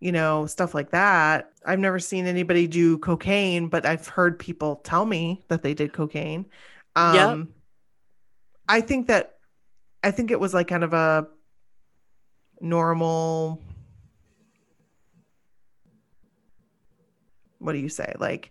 [0.00, 1.50] you know stuff like that.
[1.66, 5.92] I've never seen anybody do cocaine, but I've heard people tell me that they did
[5.92, 6.46] cocaine.
[6.96, 7.46] Um Yep.
[8.70, 9.34] I think that
[10.02, 11.26] I think it was like kind of a
[12.60, 13.62] normal
[17.58, 18.12] what do you say?
[18.18, 18.50] Like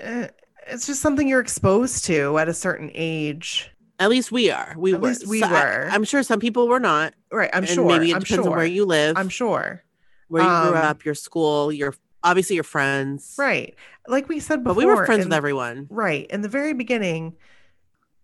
[0.00, 0.28] eh,
[0.68, 3.70] it's just something you're exposed to at a certain age.
[3.98, 4.74] At least we are.
[4.76, 5.08] We At were.
[5.08, 5.88] least we So I- were.
[5.90, 7.14] I'm sure some people were not.
[7.32, 7.50] Right.
[7.52, 7.86] I'm and sure.
[7.86, 8.52] Maybe it I'm depends sure.
[8.52, 9.82] on where you live, I'm sure.
[10.28, 13.36] where you grew Um, up, your school, your obviously your friends.
[13.38, 13.74] Right.
[14.08, 14.78] Like we said But before.
[14.90, 15.86] we were friends in- with everyone.
[15.90, 16.26] Right.
[16.30, 17.34] In the very beginning,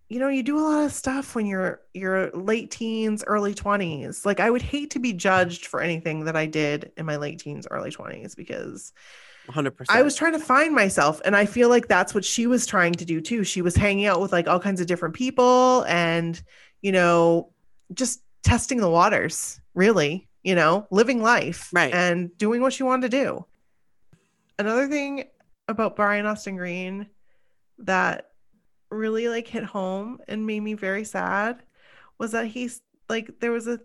[0.09, 4.26] you know, you do a lot of stuff when you're you're late teens, early 20s.
[4.26, 7.39] Like I would hate to be judged for anything that I did in my late
[7.39, 8.93] teens, early 20s because
[9.47, 9.70] 100.
[9.72, 12.66] percent I was trying to find myself and I feel like that's what she was
[12.66, 13.45] trying to do too.
[13.45, 16.40] She was hanging out with like all kinds of different people and,
[16.80, 17.51] you know,
[17.93, 21.93] just testing the waters, really, you know, living life Right.
[21.93, 23.47] and doing what she wanted to do.
[24.59, 25.24] Another thing
[25.68, 27.07] about Brian Austin Green
[27.78, 28.28] that
[28.90, 31.62] really like hit home and made me very sad
[32.18, 33.80] was that he's like there was a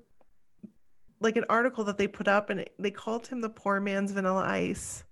[1.20, 4.44] like an article that they put up and they called him the poor man's vanilla
[4.44, 5.04] ice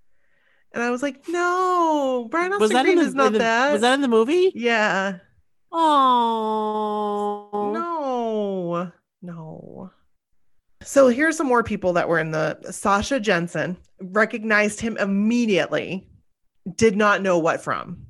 [0.76, 3.40] and i was like no brian austin Was that green in the, is not the-
[3.40, 4.52] that Was that in the movie?
[4.54, 5.18] yeah
[5.78, 7.72] Oh.
[7.74, 9.92] no no
[10.84, 16.08] so here's some more people that were in the sasha jenson recognized him immediately
[16.76, 18.06] did not know what from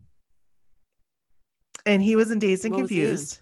[1.85, 3.39] and he was in dazed and What was confused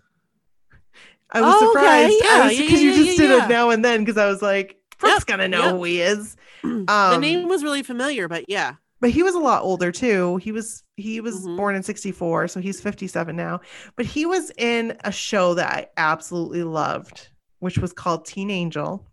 [1.32, 1.70] i was Oh, okay.
[1.70, 4.28] surprised Yeah, because yeah, you yeah, just yeah, did it now and then because i
[4.28, 5.72] was like brooke's Yep, gonna know yep.
[5.76, 8.76] who he is the Um, name was really familiar, but yeah.
[9.04, 10.38] But he was a lot older too.
[10.38, 11.58] He was he was Mhm.
[11.58, 13.60] born in 64, so he's 57 now.
[13.98, 17.28] But he was in a show that I absolutely loved,
[17.60, 19.06] which was called Teen Angel.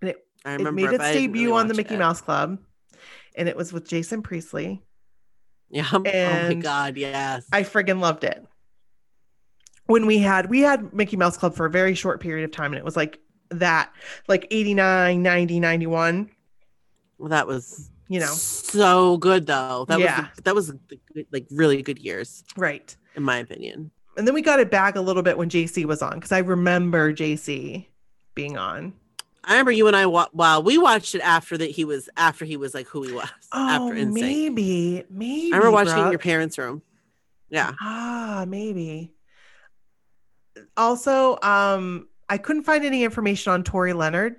[0.00, 1.98] I It remember made its debut really on the Mickey it.
[1.98, 2.58] Mouse Club.
[3.36, 4.80] And it was with Jason Priestley.
[5.70, 5.88] Yeah.
[5.92, 7.46] oh my god, yes.
[7.52, 8.46] I friggin' loved it.
[9.86, 12.72] When we had we had Mickey Mouse Club for a very short period of time,
[12.72, 13.18] and it was like
[13.50, 13.92] that,
[14.28, 16.30] like 89, 90, 91,
[17.18, 18.26] well, that was you know.
[18.26, 19.84] so good though.
[19.88, 20.20] That Yeah.
[20.22, 22.94] was the, that was the like really good years Right.
[23.14, 23.90] in my opinion.
[24.16, 26.38] And then we got it back a little bit when JC was on because I
[26.38, 27.86] remember JC
[28.34, 28.92] being on.
[29.44, 32.44] I remember you and I wa- well, we watched it after that he was after
[32.44, 34.12] he was like who he was Oh, after NSYNC.
[34.12, 35.52] maybe, maybe.
[35.52, 36.82] I remember watching it in your parents' room.
[37.48, 37.72] Yeah.
[37.80, 39.12] Ah, maybe.
[40.76, 44.36] Also, um, I couldn't find any information on Tori Leonard.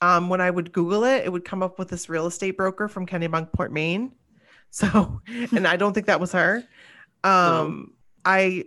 [0.00, 2.88] Um, when I would Google it, it would come up with this real estate broker
[2.88, 4.12] from Kennebunkport, Maine.
[4.70, 5.22] So,
[5.54, 6.68] and I don't think that was her.
[7.24, 7.94] Um,
[8.24, 8.64] I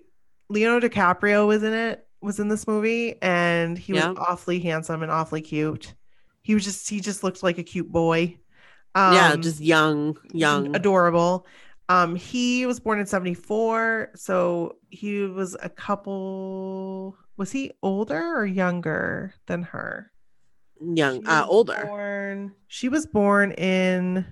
[0.50, 4.10] Leonardo DiCaprio was in it, was in this movie, and he Yeah.
[4.10, 5.96] was awfully handsome and awfully cute.
[6.42, 8.40] He was just he just looked like a cute boy.
[8.96, 10.68] Um, yeah, just young, young.
[10.74, 11.46] adorable.
[11.88, 18.46] Um, he was born in 74, so he was a couple was he older or
[18.46, 20.12] younger than her?
[20.82, 21.84] Young, uh, older.
[21.86, 24.26] Born, she was born in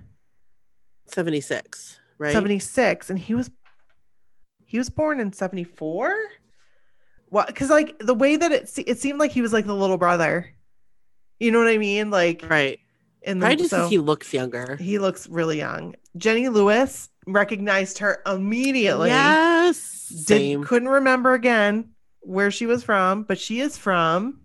[1.08, 2.34] 76, right?
[2.34, 3.50] 76 and he was
[4.66, 6.14] he was born in 74?
[7.30, 9.76] What cuz like the way that it se- it seemed like he was like the
[9.76, 10.54] little brother.
[11.39, 12.10] You know what I mean?
[12.10, 12.80] Like Right.
[13.24, 14.76] And the just so he looks younger.
[14.78, 15.95] he looks really young.
[16.18, 19.10] Jenny Lewis recognized her immediately.
[19.10, 20.08] Yes.
[20.10, 20.64] Did, Same.
[20.64, 21.89] couldn't remember again
[22.22, 24.41] where she was from, but she is from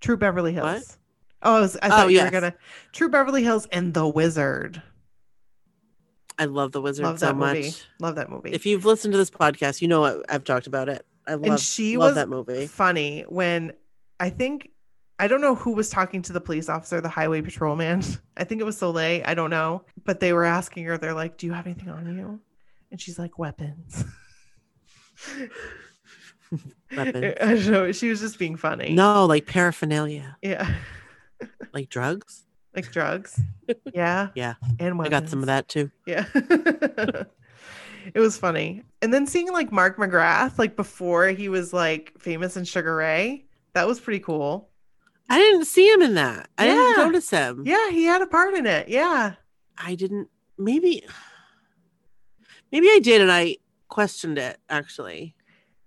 [0.00, 0.64] Troop Beverly Hills.
[0.66, 0.96] What?
[1.42, 2.24] Oh, I, was, I oh, thought Oh, you yes.
[2.26, 2.54] were gonna
[2.92, 4.82] Troop Beverly Hills and The Wizard.
[6.40, 7.84] I love the wizard Love so that much.
[7.98, 8.50] Love that movie.
[8.52, 11.04] If you've listened to this podcast, you know I- I've talked about it.
[11.26, 12.66] I love, and she love was that movie.
[12.68, 13.72] funny when
[14.20, 14.70] I think
[15.18, 18.02] I don't know who was talking to the police officer, the highway patrolman.
[18.36, 19.22] I think it was Soleil.
[19.26, 20.96] I don't know, but they were asking her.
[20.96, 22.40] They're like, "Do you have anything on you?"
[22.92, 24.04] And she's like, "Weapons."
[26.96, 27.34] Weapons.
[27.40, 27.92] I don't know.
[27.92, 28.92] She was just being funny.
[28.94, 30.72] No, like paraphernalia, Yeah.
[31.72, 32.44] like drugs.
[32.74, 33.40] like drugs.
[33.94, 34.28] Yeah.
[34.34, 34.54] Yeah.
[34.78, 35.90] And I got some of that too.
[36.06, 36.24] Yeah.
[36.34, 37.26] it
[38.14, 38.82] was funny.
[39.02, 43.44] And then seeing like Mark McGrath, like before he was like famous in Sugar Ray,
[43.74, 44.70] that was pretty cool.
[45.28, 46.48] I didn't see him in that.
[46.56, 47.64] I didn't notice him.
[47.66, 48.88] Yeah, he had a part in it.
[48.88, 49.34] Yeah.
[49.76, 50.28] I didn't.
[50.56, 51.04] Maybe,
[52.72, 54.58] maybe I did, and I questioned it.
[54.70, 55.34] Actually,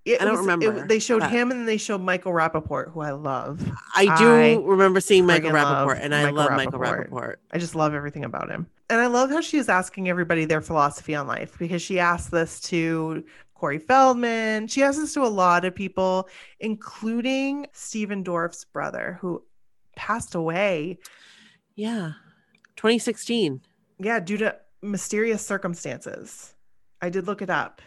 [0.03, 2.91] It I don't was- it- remember, they showed him and then they showed Michael Rapaport,
[2.91, 3.61] who I love.
[3.95, 7.09] I do I remember seeing Michael Rapaport, and I Michael love Michael Rapaport.
[7.09, 7.35] Rapaport.
[7.51, 8.67] I just love everything about him.
[8.89, 12.31] And I love how she is asking everybody their philosophy on life because she asked
[12.31, 13.23] this to
[13.53, 14.67] Corey Feldman.
[14.67, 16.27] She asked this to a lot of people,
[16.59, 19.43] including Stephen Dorff's brother, who
[19.95, 20.97] passed away.
[21.75, 22.13] Yeah,
[22.75, 23.61] 2016.
[23.99, 26.55] Yeah, due to mysterious circumstances.
[27.03, 27.81] I did look it up.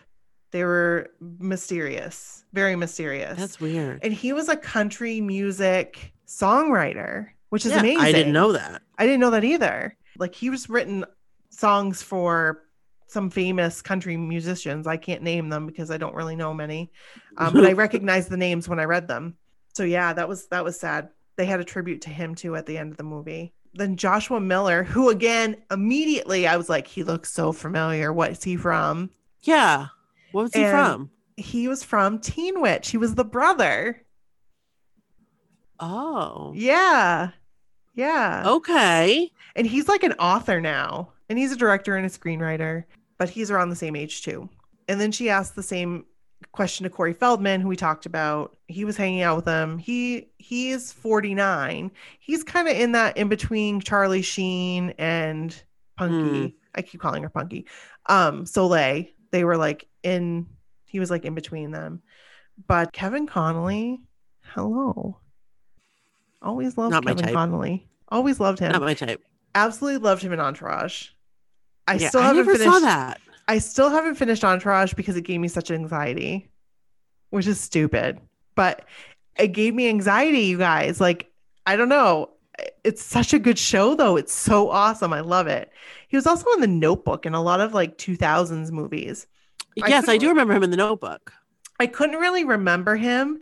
[0.55, 3.37] They were mysterious, very mysterious.
[3.37, 3.99] That's weird.
[4.05, 8.01] and he was a country music songwriter, which is Yeah, amazing.
[8.01, 8.81] I didn't know that.
[8.97, 9.97] I didn't know that either.
[10.17, 11.05] Like he was written
[11.51, 12.63] songs for
[13.09, 14.87] some famous country musicians.
[14.87, 16.93] I can't name them because I don't really know many,
[17.37, 19.37] um, but I recognize the names when I read them.
[19.75, 21.09] So yeah, that was that was sad.
[21.35, 23.55] They had a tribute to him too at the end of the movie.
[23.75, 28.13] Then Joshua Miller, who again immediately I was like, he looks so familiar.
[28.13, 29.11] What is he from?
[29.43, 29.89] Yeah.
[30.35, 31.11] What was he And- from?
[31.37, 32.91] He was from Teen Witch.
[32.91, 34.01] He was the brother.
[35.81, 36.53] Oh.
[36.55, 37.31] Yeah.
[37.95, 38.45] Yeah.
[38.47, 39.31] Okay.
[39.57, 41.13] And he's like an author now.
[41.29, 42.85] And he's a director and a screenwriter,
[43.19, 44.49] but he's around the same age too.
[44.89, 46.05] And then she asked the same
[46.53, 48.57] question to Corey Feldman, who we talked about.
[48.69, 49.79] He was hanging out with him.
[49.79, 51.91] He he is 49.
[52.21, 55.61] He's kind of in that in between Charlie Sheen and
[55.97, 56.55] Punky.
[56.75, 57.67] I keep calling her Punky.
[58.07, 59.07] Um, Soleil.
[59.35, 60.47] They were like in
[60.85, 62.03] he was like in between them.
[62.69, 63.99] But Kevin Connolly,
[64.43, 65.19] hello.
[66.41, 67.35] Always loved Not Kevin.
[67.35, 67.89] Connolly.
[68.11, 69.21] Always loved him Not my type.
[69.57, 71.09] absolutely loved him in Entourage.
[71.89, 72.73] I yeah, still I haven't never finished.
[72.75, 73.21] saw that.
[73.49, 76.49] I still haven't finished Entourage because it gave me such anxiety,
[77.31, 78.21] which is stupid.
[78.55, 78.85] But
[79.37, 81.01] it gave me anxiety, you guys.
[81.01, 81.29] Like
[81.67, 82.31] I don't know.
[82.85, 84.17] It's such a good show, though.
[84.17, 85.13] It's so awesome.
[85.13, 85.73] I love it.
[86.09, 89.27] He was also in The Notebook and a lot of like 2000s movies.
[89.77, 91.33] Yes, I couldn't do remember him in the notebook.
[91.81, 93.41] I couldn't really remember him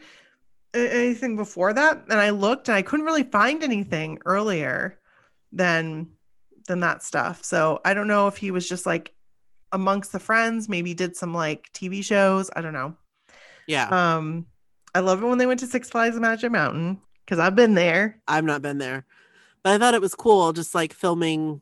[0.74, 4.98] anything before that, and I looked and I couldn't really find anything earlier
[5.52, 6.08] than
[6.68, 7.44] than that stuff.
[7.44, 9.12] So I don't know if he was just like
[9.72, 12.50] amongst the friends, maybe did some like TV shows.
[12.54, 12.96] I don't know.
[13.66, 13.88] Yeah.
[13.88, 14.46] Um,
[14.94, 18.20] I love it when they went to Six Flags Magic Mountain because I've been there.
[18.28, 19.04] I've not been there.
[19.62, 21.60] But I thought it was cool just like filming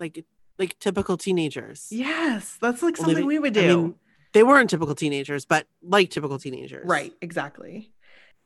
[0.00, 0.24] like
[0.58, 1.88] like typical teenagers.
[1.90, 3.76] Yes, that's like something they- we would I do.
[3.82, 3.94] mean,
[4.32, 6.84] they weren't typical teenagers, but like typical teenagers.
[6.86, 7.92] Right, exactly.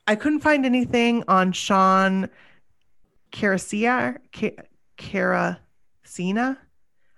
[0.07, 2.29] I couldn't find anything on Sean
[3.33, 4.57] Caracia, Ca-
[4.99, 6.59] Caracina.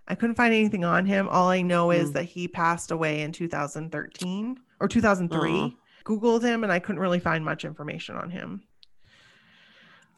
[0.08, 1.28] I couldn't find anything on him.
[1.28, 2.12] All I know is Hmm.
[2.14, 5.50] that he passed away in 2013 or 2003.
[5.60, 5.70] Aw.
[6.04, 8.62] Googled him and I couldn't really find much information on him.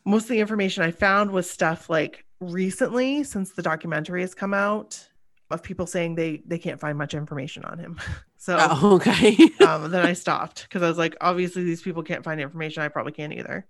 [0.04, 4.54] Most of the information I found was stuff like recently, since the documentary has come
[4.54, 5.08] out,
[5.50, 8.00] of people saying they they can't find much information on him.
[8.36, 9.38] So Oh, okay.
[9.66, 12.82] um, then I stopped because I was like, obviously these people can't find information.
[12.82, 13.66] I probably can't either.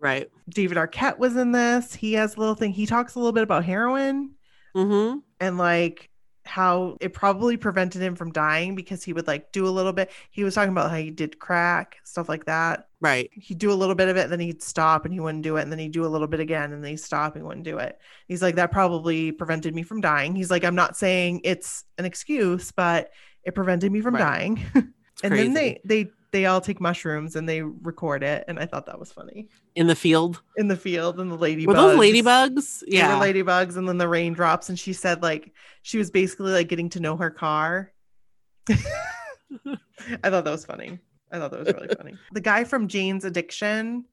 [0.00, 0.28] right.
[0.48, 1.94] David Arquette was in this.
[1.94, 2.72] He has a little thing.
[2.72, 4.32] He talks a little bit about heroin
[4.76, 5.18] Mm-hmm.
[5.38, 6.09] and like
[6.46, 10.10] how it probably prevented him from dying because he would like do a little bit.
[10.30, 12.88] He was talking about how he did crack, stuff like that.
[13.00, 13.30] Right.
[13.32, 15.62] He'd do a little bit of it, then he'd stop and he wouldn't do it.
[15.62, 17.64] And then he'd do a little bit again and then he'd stop and he wouldn't
[17.64, 17.98] do it.
[18.26, 20.34] He's like, that probably prevented me from dying.
[20.34, 23.10] He's like, I'm not saying it's an excuse, but
[23.44, 24.20] it prevented me from Right.
[24.20, 24.62] dying.
[25.22, 28.86] And then they they they all take mushrooms and they record it and i thought
[28.86, 30.42] that was funny in the field.
[30.56, 32.80] in the field and the ladybugs Were those ladybugs?
[32.88, 33.18] They Yeah.
[33.18, 35.52] were ladybugs and then the raindrops and she said like
[35.82, 37.92] she was basically like getting to know her car
[38.70, 40.98] i thought that was funny
[41.32, 44.04] i thought that was really funny the guy from jane's addiction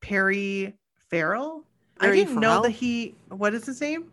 [0.00, 0.74] perry
[1.10, 1.64] farrell
[2.00, 4.10] i didn't know that he what is his name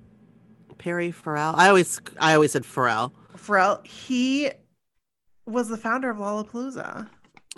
[0.78, 1.55] Perry Farrell.
[1.57, 3.12] I always I always said Farrell.
[3.36, 4.49] farrell he
[5.45, 7.10] was the founder of lollapalooza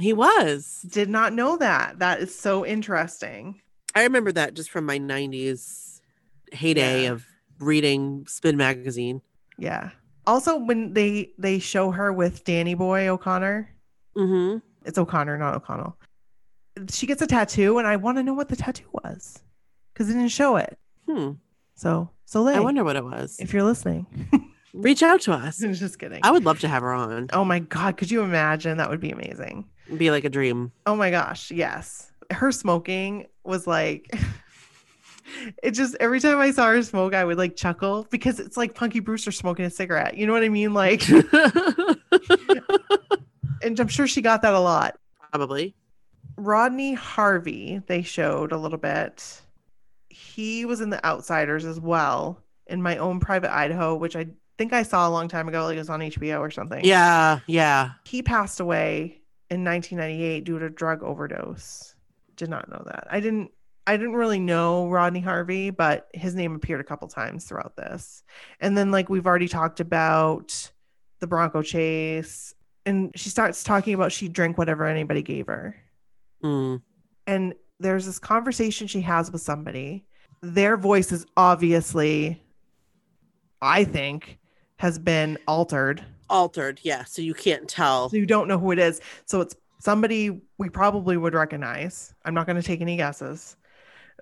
[0.02, 0.86] He was.
[0.89, 3.62] did not know that that is so interesting
[3.93, 5.99] I remember that just from my 90s
[6.54, 7.12] heyday Yeah.
[7.12, 7.26] of
[7.60, 9.22] reading Spin magazine.
[9.58, 9.89] Yeah.
[10.26, 13.70] Also, when they they show her with Danny Boy O'Connor,
[14.18, 14.58] Mm-hmm.
[14.86, 15.97] it's O'Connor, not O'Connell.
[16.89, 19.41] She gets a tattoo, and I want to know what the tattoo was
[19.93, 20.78] because they didn't show it.
[21.10, 21.32] Hmm.
[21.76, 23.38] So, Soleil, I wonder what it was.
[23.39, 24.06] if you're listening.
[24.74, 25.58] Reach out to us.
[25.60, 26.22] Just kidding.
[26.24, 27.28] I would love to have her on.
[27.34, 28.78] oh my god, could you imagine?
[28.78, 29.66] That would be amazing.
[29.98, 30.72] Be like a dream.
[30.86, 32.12] Oh my gosh, yes.
[32.30, 34.14] Her smoking was like.
[35.64, 38.76] It just every time I saw her smoke, I would like chuckle because it's like
[38.76, 40.18] Punky Brewster smoking a cigarette.
[40.18, 40.74] You know what I mean?
[40.74, 41.24] Like, and
[43.80, 45.00] I'm sure she got that a lot.
[45.32, 45.74] Probably.
[46.36, 49.42] Rodney Harvey, they showed a little bit.
[50.10, 54.28] He was in The Outsiders as well in my own private Idaho, which I
[54.58, 56.84] think I saw a long time ago, like it was on HBO or something.
[56.84, 57.39] Yeah.
[57.48, 57.92] Yeah.
[58.06, 59.21] He passed away
[59.52, 61.93] in 1998 due to drug overdose.
[62.36, 63.08] Did not know that.
[63.12, 63.52] I didn't.
[63.86, 68.24] I didn't really know Rodney Harvey, but his name appeared a couple times throughout this.
[68.60, 70.72] And then, like we've already talked about,
[71.20, 72.54] the Bronco chase,
[72.86, 75.76] and she starts talking about she drank whatever anybody gave her
[76.43, 76.82] Mm.
[77.28, 80.04] and there's this conversation she has with somebody
[80.41, 82.41] their voice is obviously
[83.62, 84.39] i think
[84.78, 86.80] has been altered Altered.
[86.84, 87.04] Yeah.
[87.04, 88.10] So you can't tell.
[88.10, 92.34] so you don't know who it is so it's somebody we probably would recognize i'm
[92.36, 93.56] not going to take any guesses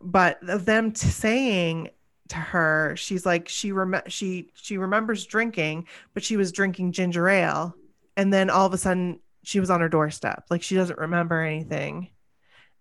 [0.02, 1.90] but them t- saying
[2.30, 2.94] to her.
[2.96, 7.76] She's like she rem- she she remembers drinking, but she was drinking ginger ale,
[8.16, 10.46] and then all of a sudden she was on her doorstep.
[10.50, 12.10] Like she doesn't remember anything.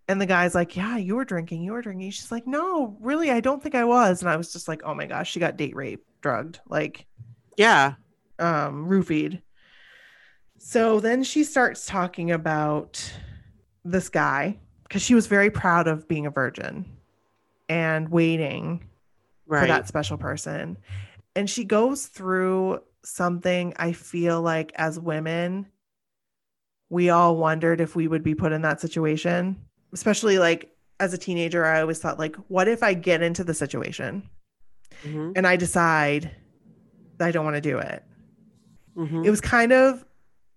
[0.06, 1.62] And the guy's like, "Yeah, you were drinking.
[1.62, 4.52] You were drinking." She's like, "No, really, I don't think I was." And I was
[4.52, 7.06] just like, "Oh my gosh, she got date rape, drugged, like,
[7.56, 7.94] Yeah.
[8.38, 9.42] Um, roofied."
[10.58, 13.12] So then she starts talking about
[13.84, 16.84] this guy because she was very proud of being a virgin
[17.68, 18.84] and waiting
[19.46, 19.60] Right.
[19.62, 20.76] for that special person.
[21.36, 25.66] And she goes through something I feel like as women,
[26.90, 29.56] we all wondered if we would be put in that situation,
[29.92, 31.64] especially like as a teenager.
[31.64, 34.28] I always thought, like, what if I get into the situation
[35.04, 35.32] Mhm.
[35.36, 36.30] and I decide
[37.18, 38.02] that I don't want to do it?
[38.98, 39.24] Mhm.
[39.24, 40.04] It was kind of,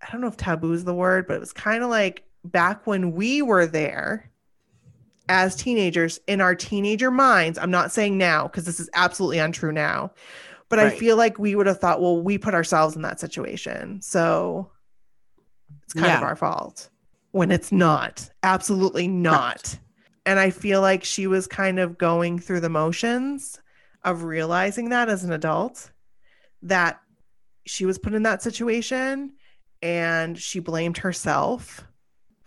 [0.02, 2.88] I don't know if taboo is the word, but it was kind of like back
[2.88, 4.30] when we were there
[5.30, 7.60] as teenagers in our teenager minds.
[7.60, 10.12] I'm not saying now because this is absolutely untrue now,
[10.70, 14.02] but I feel like we would have thought, well, we put ourselves in that situation.
[14.02, 14.72] So
[15.84, 16.90] it's kind of our fault
[17.32, 18.30] when it's not.
[18.44, 19.78] Absolutely not.
[20.26, 23.62] And I feel like she was kind of going through the motions
[24.04, 25.92] of realizing that as an adult
[26.64, 27.00] that
[27.66, 29.34] she was put in that situation
[29.82, 31.84] and she blamed herself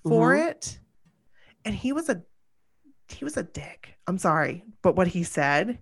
[0.02, 0.48] for Mhm.
[0.50, 0.78] it.
[1.64, 2.22] And he was a
[3.08, 3.94] he was a dick.
[4.06, 5.78] I'm sorry, but what he said,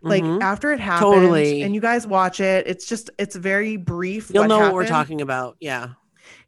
[0.00, 0.40] like Mhm.
[0.40, 1.62] after it happened, Totally.
[1.62, 4.30] and you guys watch it, it's just it's very brief.
[4.32, 5.56] You'll know what we're talking about.
[5.60, 5.90] Yeah.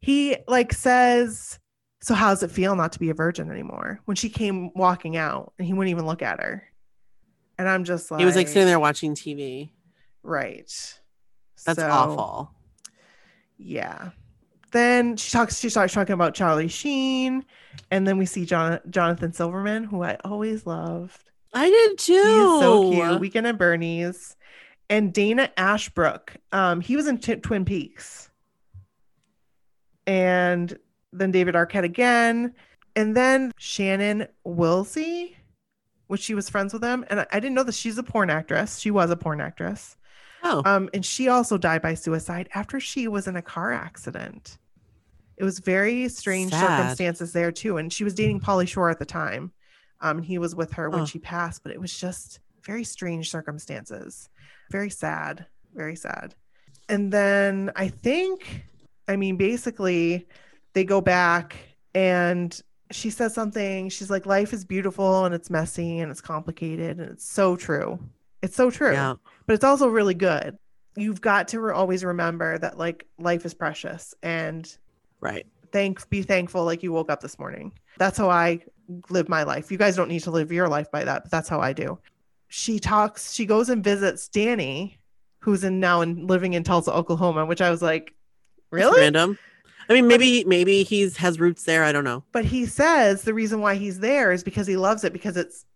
[0.00, 1.58] He like says,
[2.02, 5.16] "So how does it feel not to be a virgin anymore?" When she came walking
[5.16, 6.64] out, and he wouldn't even look at her,
[7.58, 9.72] and I'm just like, He was like sitting there watching TV.
[10.22, 10.70] right.
[11.64, 12.50] That's So, awful.
[13.56, 14.10] Yeah.
[14.72, 15.60] Then she talks.
[15.60, 17.44] She starts talking about Charlie Sheen,
[17.92, 21.30] and then we see John, Jonathan Silverman, who I always loved.
[21.52, 22.12] I did too.
[22.12, 23.20] He is so cute.
[23.20, 24.34] Weekend at Bernie's,
[24.90, 26.36] and Dana Ashbrook.
[26.50, 28.30] Um, he was in T- Twin Peaks,
[30.08, 30.76] and
[31.12, 32.54] then David Arquette again,
[32.96, 35.36] and then Shannon Wilsey,
[36.08, 38.28] which she was friends with him, and I, I didn't know that she's a porn
[38.30, 38.80] actress.
[38.80, 39.96] She was a porn actress.
[40.44, 44.58] Oh, Um, and she also died by suicide after she was in a car accident.
[45.36, 46.60] It was very strange Sad.
[46.78, 47.78] circumstances there too.
[47.78, 49.52] And she was dating Pauly Shore at the time.
[50.00, 51.06] Um, and he was with her when Huh.
[51.06, 54.28] she passed, but it was just very strange circumstances.
[54.70, 55.46] Very sad.
[55.74, 56.34] Very sad.
[56.88, 58.64] And then I think,
[59.08, 60.26] I mean, basically,
[60.74, 61.56] they go back
[61.94, 63.88] and she says something.
[63.88, 67.00] She's like, life is beautiful and it's messy and it's complicated.
[67.00, 67.98] And it's so true.
[68.44, 69.14] It's so true yeah.
[69.46, 70.58] but it's also really good.
[70.96, 74.64] You've got to re- always remember that like life is precious and
[75.20, 75.46] Right.
[75.72, 77.72] thank be thankful like you woke up this morning.
[77.98, 78.60] That's how I
[79.08, 79.72] live my life.
[79.72, 81.98] You guys don't need to live your life by that, but that's how I do.
[82.48, 84.98] She talks, she goes and visits Danny,
[85.40, 88.14] who's in now in living in Tulsa, Oklahoma, which I was like,
[88.70, 89.00] That's really?
[89.00, 89.38] random.
[89.88, 91.82] I mean, maybe maybe he's has roots there.
[91.84, 92.22] I don't know.
[92.32, 95.66] But he says the reason why he's there is because he loves it because it's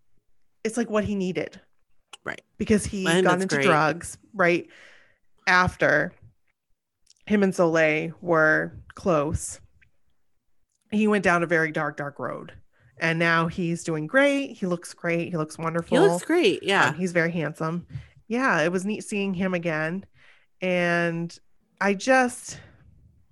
[0.64, 1.60] it's like what he needed.
[2.24, 2.40] Right.
[2.58, 3.66] Because he And got into great.
[3.66, 4.68] drugs right
[5.46, 6.12] after
[7.26, 9.60] him and Soleil were close.
[10.90, 12.52] He went down a very dark, dark road.
[13.00, 14.56] And now he's doing great.
[14.56, 15.30] He looks great.
[15.30, 15.96] He looks wonderful.
[16.00, 16.62] He looks great.
[16.62, 16.88] Yeah.
[16.88, 17.86] Um, he's very handsome.
[18.26, 20.04] Yeah, it was neat seeing him again.
[20.60, 21.36] And
[21.80, 22.58] I just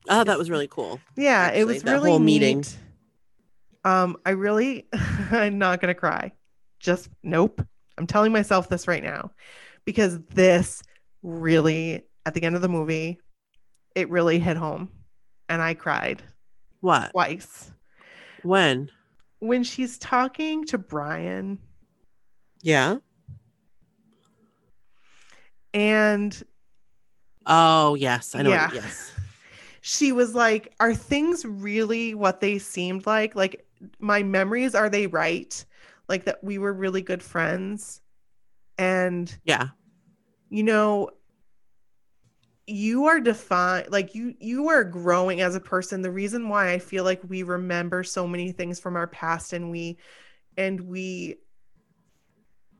[0.09, 1.01] oh, that was really cool.
[1.17, 2.59] yeah, it was that really whole meeting.
[2.59, 2.77] neat.
[3.85, 4.87] Um, I really,
[5.33, 6.33] I'm not gonna cry.
[6.79, 7.61] Just nope.
[7.99, 9.31] I'm telling myself this right now
[9.85, 10.83] because this
[11.23, 13.19] really, at the end of the movie,
[13.95, 14.91] it really hit home,
[15.49, 16.23] and I cried
[16.81, 17.11] What?
[17.13, 17.71] twice
[18.43, 18.91] When?
[19.39, 21.59] when she's talking to Brian,
[22.63, 22.97] Yeah.
[25.75, 26.43] and
[27.47, 28.51] Oh yes, I know.
[28.51, 28.71] Yeah.
[28.75, 29.13] Yes.
[29.83, 33.37] she was like, "Are things really what they seemed like?
[33.37, 33.65] Like
[34.01, 35.65] my memories are they right?
[36.09, 38.01] Like that we were really good friends?"
[38.79, 39.69] And Yeah.
[40.51, 41.11] you know
[42.69, 46.79] you are defined like you you are growing as a person the reason why i
[46.79, 49.97] feel like we remember so many things from our past and we
[50.57, 51.37] and we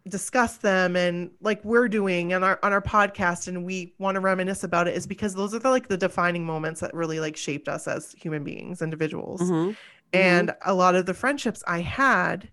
[0.09, 4.21] discuss them and like we're doing on our on our podcast and we want to
[4.21, 7.37] reminisce about it is because those are the like the defining moments that really like
[7.37, 9.77] shaped us as human beings individuals Mhm.
[10.13, 12.49] and a lot of the friendships I had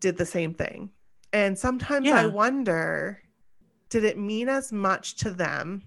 [0.00, 0.90] did the same thing.
[1.32, 3.20] And sometimes I wonder
[3.90, 5.82] did it mean as much to them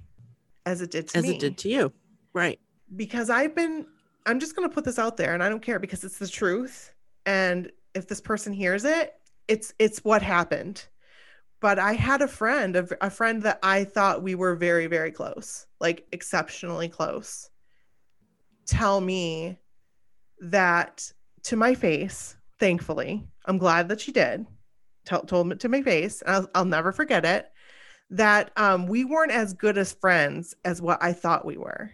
[0.65, 1.31] as it did to As me?
[1.35, 1.93] it did to you.
[2.33, 2.59] Right.
[2.95, 3.85] because I've been
[4.25, 6.27] I'm just going to put this out there and I don't care because it's the
[6.27, 6.93] truth
[7.25, 9.13] and if this person hears it,
[9.47, 10.85] it's it's what happened.
[11.59, 15.11] but I had a friend, a, a friend that I thought we were very, very
[15.11, 17.49] close, like exceptionally close,
[18.65, 19.57] tell me
[20.39, 21.11] that
[21.43, 24.45] to my face, thankfully, I'm glad that she did,
[25.05, 27.49] tell, told me to my face, and I'll, I'll never forget it,
[28.09, 31.91] that um, we weren't as good as friends as what I thought we were.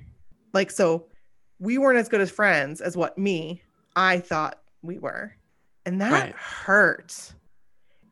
[0.53, 1.07] Like, so
[1.59, 3.61] we weren't as good as friends as what me,
[3.95, 5.33] I thought we were.
[5.85, 6.35] And that Right.
[6.35, 7.33] hurt.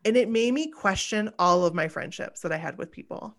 [0.04, 3.36] And it made me question all of my friendships that I had with people.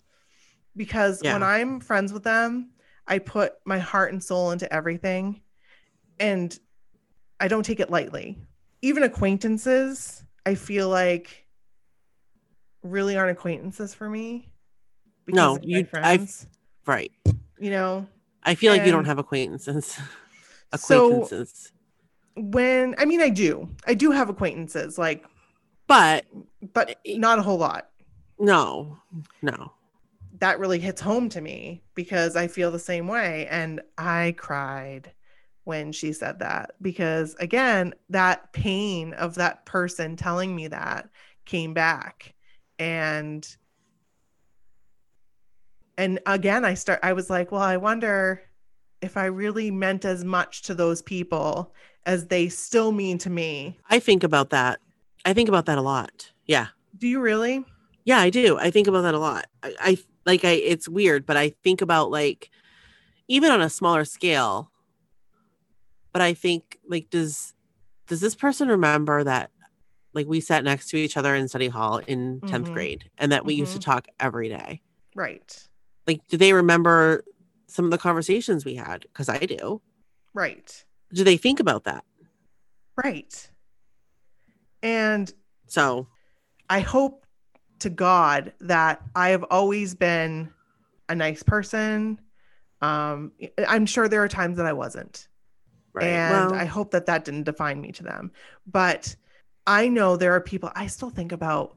[0.76, 1.34] Because Yeah.
[1.34, 2.72] when I'm friends with them,
[3.06, 5.42] I put my heart and soul into everything.
[6.20, 6.58] And
[7.40, 8.40] I don't take it lightly.
[8.84, 11.46] Even acquaintances, I feel like
[12.84, 14.50] really aren't acquaintances for me.
[15.26, 16.48] No, you- I- friends,
[16.86, 17.14] Right.
[17.58, 18.06] you know,
[18.44, 19.98] I feel like you don't have acquaintances.
[20.76, 21.72] So- acquaintances.
[22.36, 23.70] when I mean I do.
[23.88, 25.24] I do have acquaintances, like,
[25.88, 26.26] but
[26.74, 27.90] but not a whole lot.
[28.40, 28.98] no,
[29.42, 29.72] no.
[30.40, 33.48] That really hits home to me because I feel the same way.
[33.48, 35.14] And I cried
[35.66, 41.10] when she said that because again, that pain of that person telling me that
[41.46, 42.34] came back.
[42.80, 43.48] And
[45.98, 48.42] and again I start I was like, well, I wonder
[49.02, 51.74] if I really meant as much to those people
[52.06, 53.78] as they still mean to me.
[53.90, 54.80] I think about that.
[55.26, 56.32] I think about that a lot.
[56.46, 56.68] Yeah.
[56.98, 57.64] Do you really?
[58.06, 58.58] Yeah, I do.
[58.58, 59.48] I think about that a lot.
[59.62, 62.50] I, I like I it's weird, but I think about like
[63.28, 64.72] even on a smaller scale.
[66.14, 67.54] But I think like does
[68.08, 69.50] does this person remember that
[70.14, 72.74] like we sat next to each other in study hall in 10th Mhm.
[72.74, 73.84] grade and that we used to Mhm.
[73.86, 74.82] talk every day?
[75.16, 75.68] Right.
[76.06, 77.24] Like do they remember
[77.68, 79.02] some of the conversations we had?
[79.02, 79.82] Because I do.
[80.36, 80.86] Right.
[81.12, 82.06] Do they think about that?
[83.04, 83.50] Right.
[84.84, 85.34] And
[85.66, 86.08] So
[86.70, 87.26] I hope
[87.80, 90.54] to God that I have always been
[91.10, 92.20] a nice person.
[92.82, 93.32] Um,
[93.68, 95.28] I'm sure there are times that I wasn't.
[95.94, 96.06] Right.
[96.06, 98.32] And well, I hope that that didn't define me to them.
[98.68, 99.16] But
[99.68, 101.76] I know there are people I still think about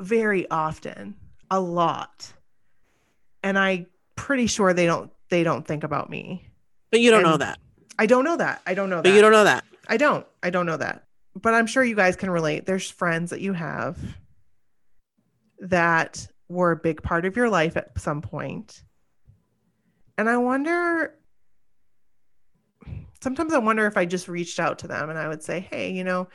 [0.00, 1.16] very often,
[1.50, 2.32] a lot.
[3.42, 6.48] And I'm pretty sure they don't they don't think about me.
[6.90, 7.58] but you don't know that.
[7.98, 8.62] I don't know that.
[8.66, 9.14] I don't know But that.
[9.14, 9.64] you don't know that.
[9.88, 10.26] I don't.
[10.42, 11.04] I don't know that.
[11.40, 12.66] But I'm sure you guys can relate.
[12.66, 13.96] There's friends that you have
[15.60, 18.82] that were a big part of your life at some point.
[20.18, 21.14] And I wonder
[23.22, 25.90] sometimes I wonder if I just reached out to them and I would say, "Hey,
[25.92, 26.28] you know,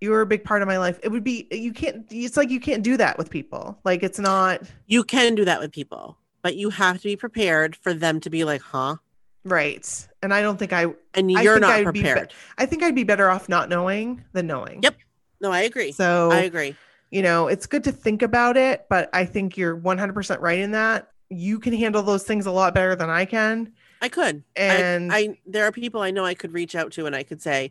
[0.00, 2.50] you were a big part of my life." It would be you can't it's like
[2.50, 3.78] you can't do that with people.
[3.84, 7.76] Like it's not You can do that with people, but you have to be prepared
[7.76, 8.96] for them to be like, huh?
[9.44, 10.08] right.
[10.22, 12.32] And I don't think I And you're think not I'd be be- prepared.
[12.58, 14.80] I think I'd be better off not knowing than knowing.
[14.82, 14.94] Yep.
[15.40, 15.90] No, I agree.
[15.92, 16.76] So I agree.
[17.10, 20.70] you know, it's good to think about it, but I think you're 100% right in
[20.72, 21.08] that.
[21.28, 23.72] You can handle those things a lot better than I can.
[24.02, 24.42] I could.
[24.56, 27.22] And I, I there are people I know I could reach out to and I
[27.22, 27.70] could say,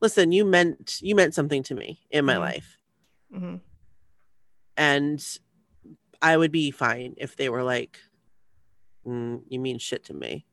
[0.00, 2.40] listen, you meant you meant something to me in my Mhm.
[2.40, 2.78] life.
[3.34, 3.60] Mhm.
[4.76, 5.38] And
[6.22, 7.98] I would be fine if they were like,
[9.06, 10.46] "Mm, you mean shit to me.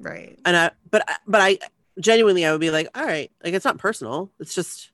[0.00, 0.36] right.
[0.44, 1.58] And I but I- but I
[2.00, 4.32] genuinely I would be like, all right, like it's not personal.
[4.40, 4.90] It's just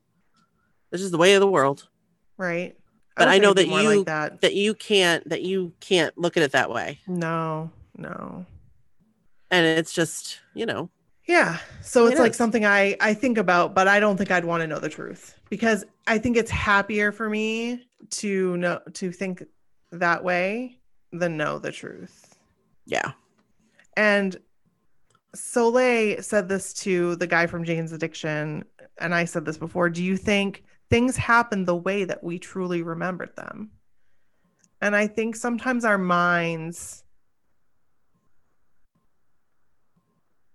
[0.93, 1.89] it's just the way of the world.
[2.37, 2.77] Right.
[3.17, 4.41] But don't I know that you- like that.
[4.43, 6.99] That you can't that you can't look at it that way.
[7.07, 8.45] No, no.
[9.51, 10.91] And it's just, you know,
[11.27, 11.59] Yeah.
[11.83, 12.37] So It it's like is.
[12.37, 15.39] something I I think about, but I don't think I'd want to know the truth
[15.49, 19.45] because I think it's happier for me to know to think
[19.93, 20.79] that way
[21.13, 22.37] than know the truth.
[22.87, 23.13] yeah.
[23.97, 24.37] And
[25.35, 28.65] Soleil said this to the guy from Jane's Addiction,
[28.99, 29.91] and I said this before.
[29.91, 33.71] Do you think things happen the way that we truly remembered them?
[34.81, 37.05] And I think sometimes our minds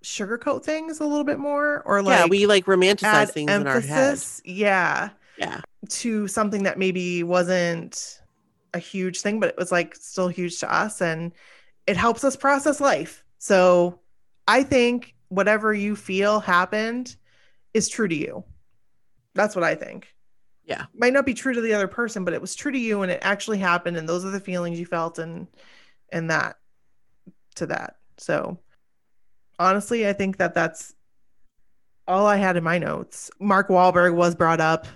[0.04, 3.80] sugarcoat things a little bit more, or like yeah, we like romanticize things in our
[3.80, 4.20] head.
[4.46, 5.62] yeah, Yeah.
[5.90, 8.22] to something that maybe wasn't
[8.74, 11.02] a huge thing, but it was like still huge to us.
[11.02, 11.32] And
[11.88, 13.24] it helps us process life.
[13.40, 14.00] So
[14.48, 17.16] I think whatever you feel happened
[17.74, 18.44] is true to you.
[19.36, 20.08] That's what I think.
[20.66, 20.86] Yeah.
[20.96, 23.12] Might not be true to the other person, but it was true to you and
[23.12, 23.98] it actually happened.
[23.98, 25.48] And those are the feelings you felt and
[26.12, 26.58] and that
[27.56, 27.96] to that.
[28.18, 28.60] So
[29.60, 30.94] honestly, I think that that's
[32.08, 33.32] all I had in my notes.
[33.40, 34.88] Mark Wahlberg was brought up.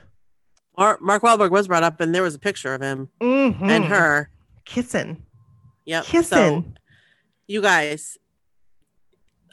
[0.78, 3.88] Mar- Mark Wahlberg was brought up, and there was a picture of him and Mhm.
[3.88, 4.30] her.
[4.66, 5.24] kissing.
[5.86, 6.04] Yep.
[6.04, 6.78] So Kissing.
[7.48, 8.18] you guys,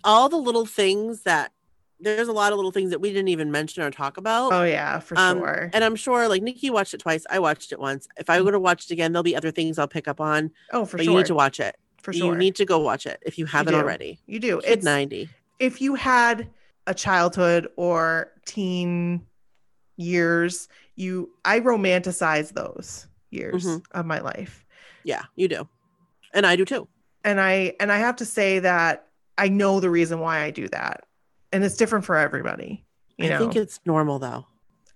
[0.02, 1.52] all the little things that
[2.00, 4.52] there's a lot of little things that we didn't even mention or talk about.
[4.52, 5.70] Oh yeah, for Um, sure.
[5.72, 7.24] And I'm sure like Nikki watched it twice.
[7.30, 8.08] I watched it once.
[8.18, 10.50] If I were to watch it again, there'll be other things I'll pick up on.
[10.72, 11.12] oh, for but sure.
[11.12, 11.76] you need to watch it.
[12.04, 13.78] For You need to go watch it if you haven't do.
[13.80, 14.18] already.
[14.26, 14.60] you do.
[14.60, 15.28] Kid It's 90.
[15.58, 16.48] if you had
[16.86, 19.26] a childhood or teen
[19.96, 23.84] years, you I romanticize those years Mhm.
[23.92, 24.64] of my life.
[25.02, 25.68] Yeah, you do.
[26.32, 26.88] And I do too.
[27.24, 29.06] And I and I have to say that
[29.38, 31.04] I know the reason why I do that.
[31.52, 32.84] And it's different for everybody.
[33.16, 34.46] You I know, think it's normal though.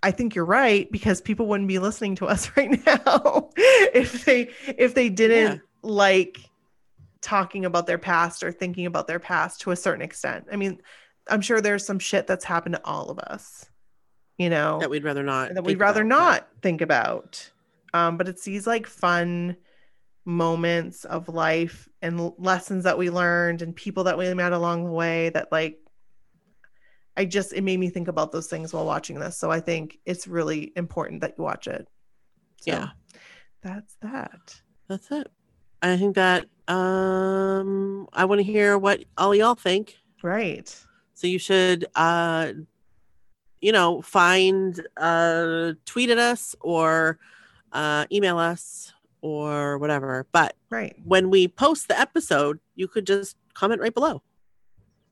[0.02, 4.50] I think you're right because people wouldn't be listening to us right now if they
[4.66, 5.58] if they didn't Yeah.
[5.82, 6.38] like
[7.28, 10.46] talking about their past or thinking about their past to a certain extent.
[10.50, 10.80] I mean,
[11.28, 13.68] I'm sure there's some shit that's happened to all of us,
[14.38, 15.52] you know, That we'd rather not.
[15.54, 17.50] that we'd think rather about, not think about.
[17.92, 19.56] Um, but it's these like fun
[20.24, 24.90] moments of life and lessons that we learned and people that we met along the
[24.90, 25.78] way that like
[27.16, 29.36] I just it made me think about those things while watching this.
[29.36, 31.86] So I think it's really important that you watch it.
[32.60, 32.88] So Yeah.
[33.62, 34.60] that's that.
[34.88, 35.28] That's it.
[35.82, 39.96] I think that um I want to hear what all y'all think.
[40.22, 40.74] Right.
[41.14, 42.52] So you should uh
[43.60, 47.18] you know, find uh tweet at us or
[47.72, 50.26] uh email us or whatever.
[50.32, 50.94] But Right.
[51.04, 54.22] when we post the episode, you could just comment right below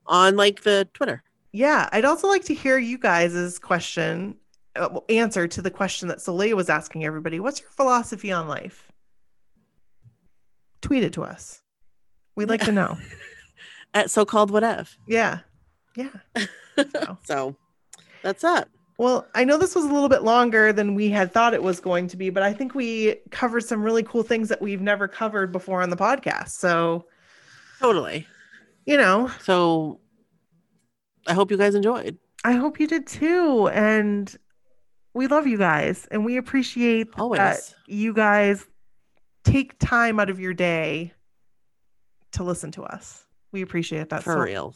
[0.05, 1.23] on like the Twitter.
[1.51, 4.35] Yeah, I'd also like to hear you guys' question,
[4.75, 7.39] uh, answer to the question that Soleil was asking everybody.
[7.39, 8.91] What's your philosophy on life?
[10.81, 11.61] Tweet it to us.
[12.35, 12.97] We'd like to know.
[13.93, 14.87] At so called whatever.
[15.07, 15.39] Yeah.
[15.95, 16.09] Yeah.
[16.93, 17.55] So- So
[18.21, 18.67] that's it.
[18.99, 21.79] Well, I know this was a little bit longer than we had thought it was
[21.79, 25.07] going to be, but I think we covered some really cool things that we've never
[25.07, 26.49] covered before on the podcast.
[26.49, 27.05] So,
[27.79, 28.25] Totally.
[28.85, 29.99] you know, So
[31.27, 32.17] I hope you guys enjoyed.
[32.43, 33.67] I hope you did too.
[33.69, 34.35] And
[35.13, 37.37] we love you guys and we appreciate Always.
[37.39, 38.65] that you guys
[39.51, 41.13] take time out of your day
[42.33, 43.25] to listen to us.
[43.51, 44.75] We appreciate that For so, real.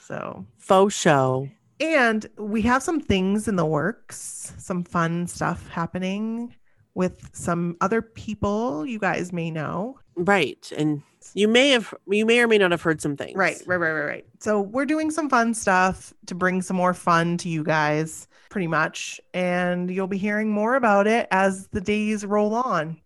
[0.00, 0.46] so.
[0.58, 1.48] Faux show.
[1.80, 6.54] And we have some things in the works, some fun stuff happening
[6.94, 9.98] with some other people you guys may know.
[10.16, 10.70] Right.
[10.76, 11.02] And
[11.34, 13.36] you may have you may or may not have heard some things.
[13.36, 14.26] Right, right, right, right, right.
[14.38, 18.68] So we're doing some fun stuff to bring some more fun to you guys, pretty
[18.68, 19.20] much.
[19.32, 23.00] And you'll be hearing more about it as the days roll on.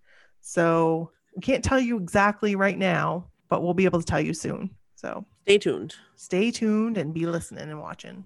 [0.50, 4.32] So we can't tell you exactly right now, but we'll be able to tell you
[4.32, 4.70] soon.
[4.94, 5.94] So Stay tuned.
[6.16, 8.24] stay tuned and be listening and watching.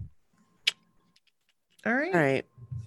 [1.85, 2.15] All right.
[2.15, 2.45] All right.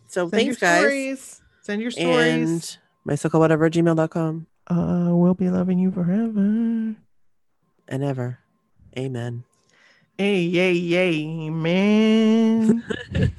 [0.08, 0.80] So Send thanks guys.
[0.80, 1.42] stories.
[1.64, 2.78] Send your stories.
[3.06, 6.40] And whatever gmail.com Uh, we'll be loving you forever.
[6.40, 6.96] and
[7.90, 8.40] ever.
[8.98, 9.44] Amen.
[10.18, 12.84] Hey, yay, yay, man.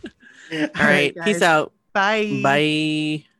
[0.52, 1.16] All right.
[1.24, 1.72] Peace out.
[1.94, 2.40] Bye.
[2.42, 3.24] Bye.